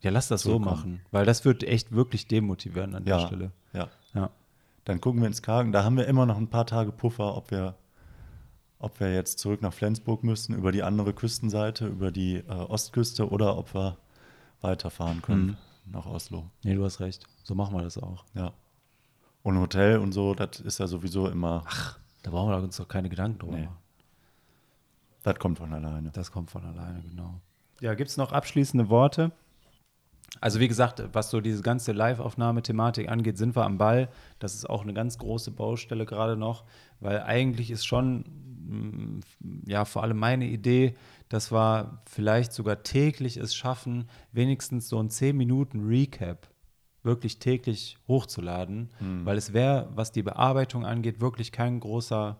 [0.01, 3.51] Ja, lass das so machen, weil das wird echt wirklich demotivieren an der Ja, Stelle.
[3.73, 3.89] ja.
[4.85, 5.71] Dann gucken wir in Skagen.
[5.71, 7.75] Da haben wir immer noch ein paar Tage Puffer, ob wir,
[8.79, 13.29] ob wir jetzt zurück nach Flensburg müssen, über die andere Küstenseite, über die äh, Ostküste
[13.29, 13.97] oder ob wir
[14.61, 16.49] weiterfahren können nach Oslo.
[16.63, 17.27] Nee, du hast recht.
[17.43, 18.23] So machen wir das auch.
[18.33, 18.53] Ja.
[19.41, 21.63] Und Hotel und so, das ist ja sowieso immer,
[22.23, 23.67] Da brauchen wir uns doch keine Gedanken drüber Nee.
[25.23, 26.11] das kommt von alleine.
[26.11, 27.41] Das kommt von alleine, genau.
[27.81, 29.31] Ja, gibt es noch abschließende Worte?
[30.41, 34.09] Also wie gesagt, was so diese ganze Live-Aufnahme-Thematik angeht, sind wir am Ball.
[34.39, 36.65] Das ist auch eine ganz große Baustelle gerade noch,
[36.99, 38.25] weil eigentlich ist schon,
[38.67, 39.19] mm,
[39.69, 40.95] ja, vor allem meine Idee,
[41.29, 46.47] dass wir vielleicht sogar täglich es schaffen, wenigstens so ein 10 Minuten Recap
[47.03, 48.89] wirklich täglich hochzuladen,
[49.25, 52.37] weil es wäre, was die Bearbeitung angeht, wirklich kein großer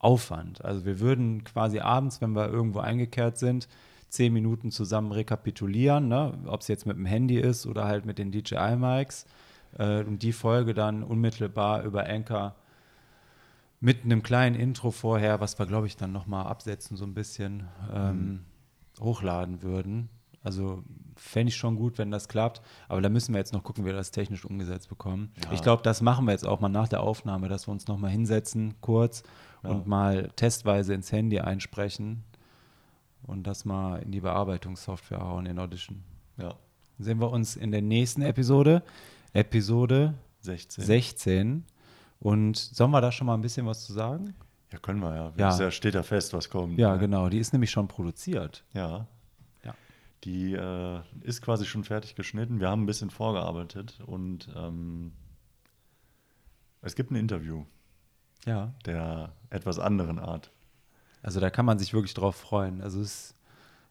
[0.00, 0.64] Aufwand.
[0.64, 3.68] Also wir würden quasi abends, wenn wir irgendwo eingekehrt sind,
[4.10, 6.38] zehn Minuten zusammen rekapitulieren, ne?
[6.46, 9.26] ob es jetzt mit dem Handy ist oder halt mit den DJI-Mics
[9.78, 12.54] äh, und die Folge dann unmittelbar über Anchor
[13.80, 17.66] mit einem kleinen Intro vorher, was wir, glaube ich, dann nochmal absetzen, so ein bisschen
[17.92, 18.40] ähm,
[19.00, 20.10] hochladen würden.
[20.42, 20.82] Also
[21.16, 22.62] fände ich schon gut, wenn das klappt.
[22.88, 25.32] Aber da müssen wir jetzt noch gucken, wie wir das technisch umgesetzt bekommen.
[25.44, 25.52] Ja.
[25.52, 28.10] Ich glaube, das machen wir jetzt auch mal nach der Aufnahme, dass wir uns nochmal
[28.10, 29.22] hinsetzen, kurz
[29.62, 29.70] Ja.
[29.70, 32.24] und mal testweise ins Handy einsprechen
[33.22, 36.02] und das mal in die Bearbeitungssoftware hauen in Audition.
[36.36, 36.54] Ja.
[36.98, 38.82] Sehen wir uns in der nächsten Episode,
[39.32, 40.84] Episode 16.
[40.84, 41.64] 16.
[42.18, 44.34] Und sollen wir da schon mal ein bisschen was zu sagen?
[44.72, 45.32] Ja, können wir ja.
[45.36, 45.58] Ja.
[45.58, 46.78] Ja, steht ja fest, was kommt.
[46.78, 46.98] Ja, ne?
[46.98, 47.28] genau.
[47.28, 48.64] Die ist nämlich schon produziert.
[48.72, 49.06] Ja.
[49.64, 49.74] Ja.
[50.24, 52.60] Die äh, ist quasi schon fertig geschnitten.
[52.60, 55.12] Wir haben ein bisschen vorgearbeitet und ähm,
[56.82, 57.64] es gibt ein Interview
[58.46, 58.72] Ja.
[58.86, 60.50] der etwas anderen Art.
[61.22, 62.80] Also da kann man sich wirklich drauf freuen.
[62.82, 63.34] Also es ist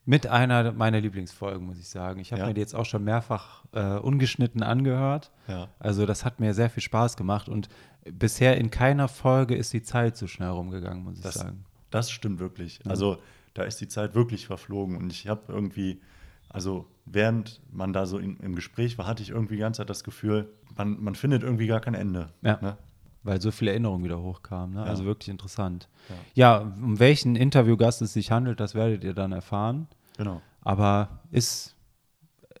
[0.06, 2.20] Mit einer meiner Lieblingsfolgen, muss ich sagen.
[2.20, 2.48] Ich habe Ja?
[2.48, 5.30] mir die jetzt auch schon mehrfach äh, ungeschnitten angehört.
[5.46, 5.68] Ja.
[5.78, 7.68] Also das hat mir sehr viel Spaß gemacht und
[8.04, 11.64] bisher in keiner Folge ist die Zeit so schnell rumgegangen, muss ich Das, sagen.
[11.90, 12.80] das stimmt wirklich.
[12.88, 13.18] Also
[13.54, 16.00] da ist die Zeit wirklich verflogen und ich habe irgendwie,
[16.48, 19.90] also während man da so in, im Gespräch war, hatte ich irgendwie die ganze Zeit
[19.90, 22.30] das Gefühl, man, man findet irgendwie gar kein Ende.
[22.42, 22.58] Ja.
[22.62, 22.76] Ne?
[23.22, 24.74] Weil so viele Erinnerungen wieder hochkamen.
[24.74, 24.80] Ne?
[24.80, 24.86] Ja.
[24.86, 25.88] Also wirklich interessant.
[26.34, 26.58] Ja.
[26.58, 29.88] um welchen Interviewgast es sich handelt, das werdet ihr dann erfahren.
[30.16, 30.40] Genau.
[30.62, 31.76] Aber ist,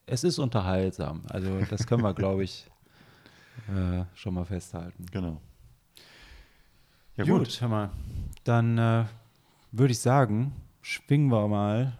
[0.06, 1.22] es ist unterhaltsam.
[1.28, 2.66] Also das können wir, glaube ich,
[3.68, 5.06] äh, schon mal festhalten.
[5.10, 5.40] Genau.
[7.16, 7.90] Ja, hör mal.
[8.44, 9.04] Dann äh,
[9.72, 10.52] würde ich sagen,
[10.82, 11.92] schwingen wir mal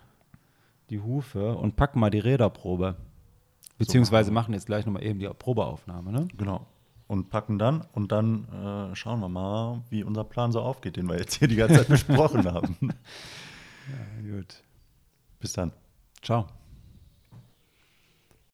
[0.88, 2.96] die Hufe und packen mal die Räderprobe.
[3.78, 6.28] Beziehungsweise machen jetzt gleich nochmal eben die Probeaufnahme, ne?
[6.36, 6.66] Genau.
[7.10, 8.44] Und packen dann und dann
[8.92, 11.78] äh, schauen wir mal, wie unser Plan so aufgeht, den wir jetzt hier die ganze
[11.78, 12.76] Zeit besprochen haben.
[13.90, 14.62] Ja, gut.
[15.40, 15.72] Bis dann.
[16.22, 16.46] Ciao.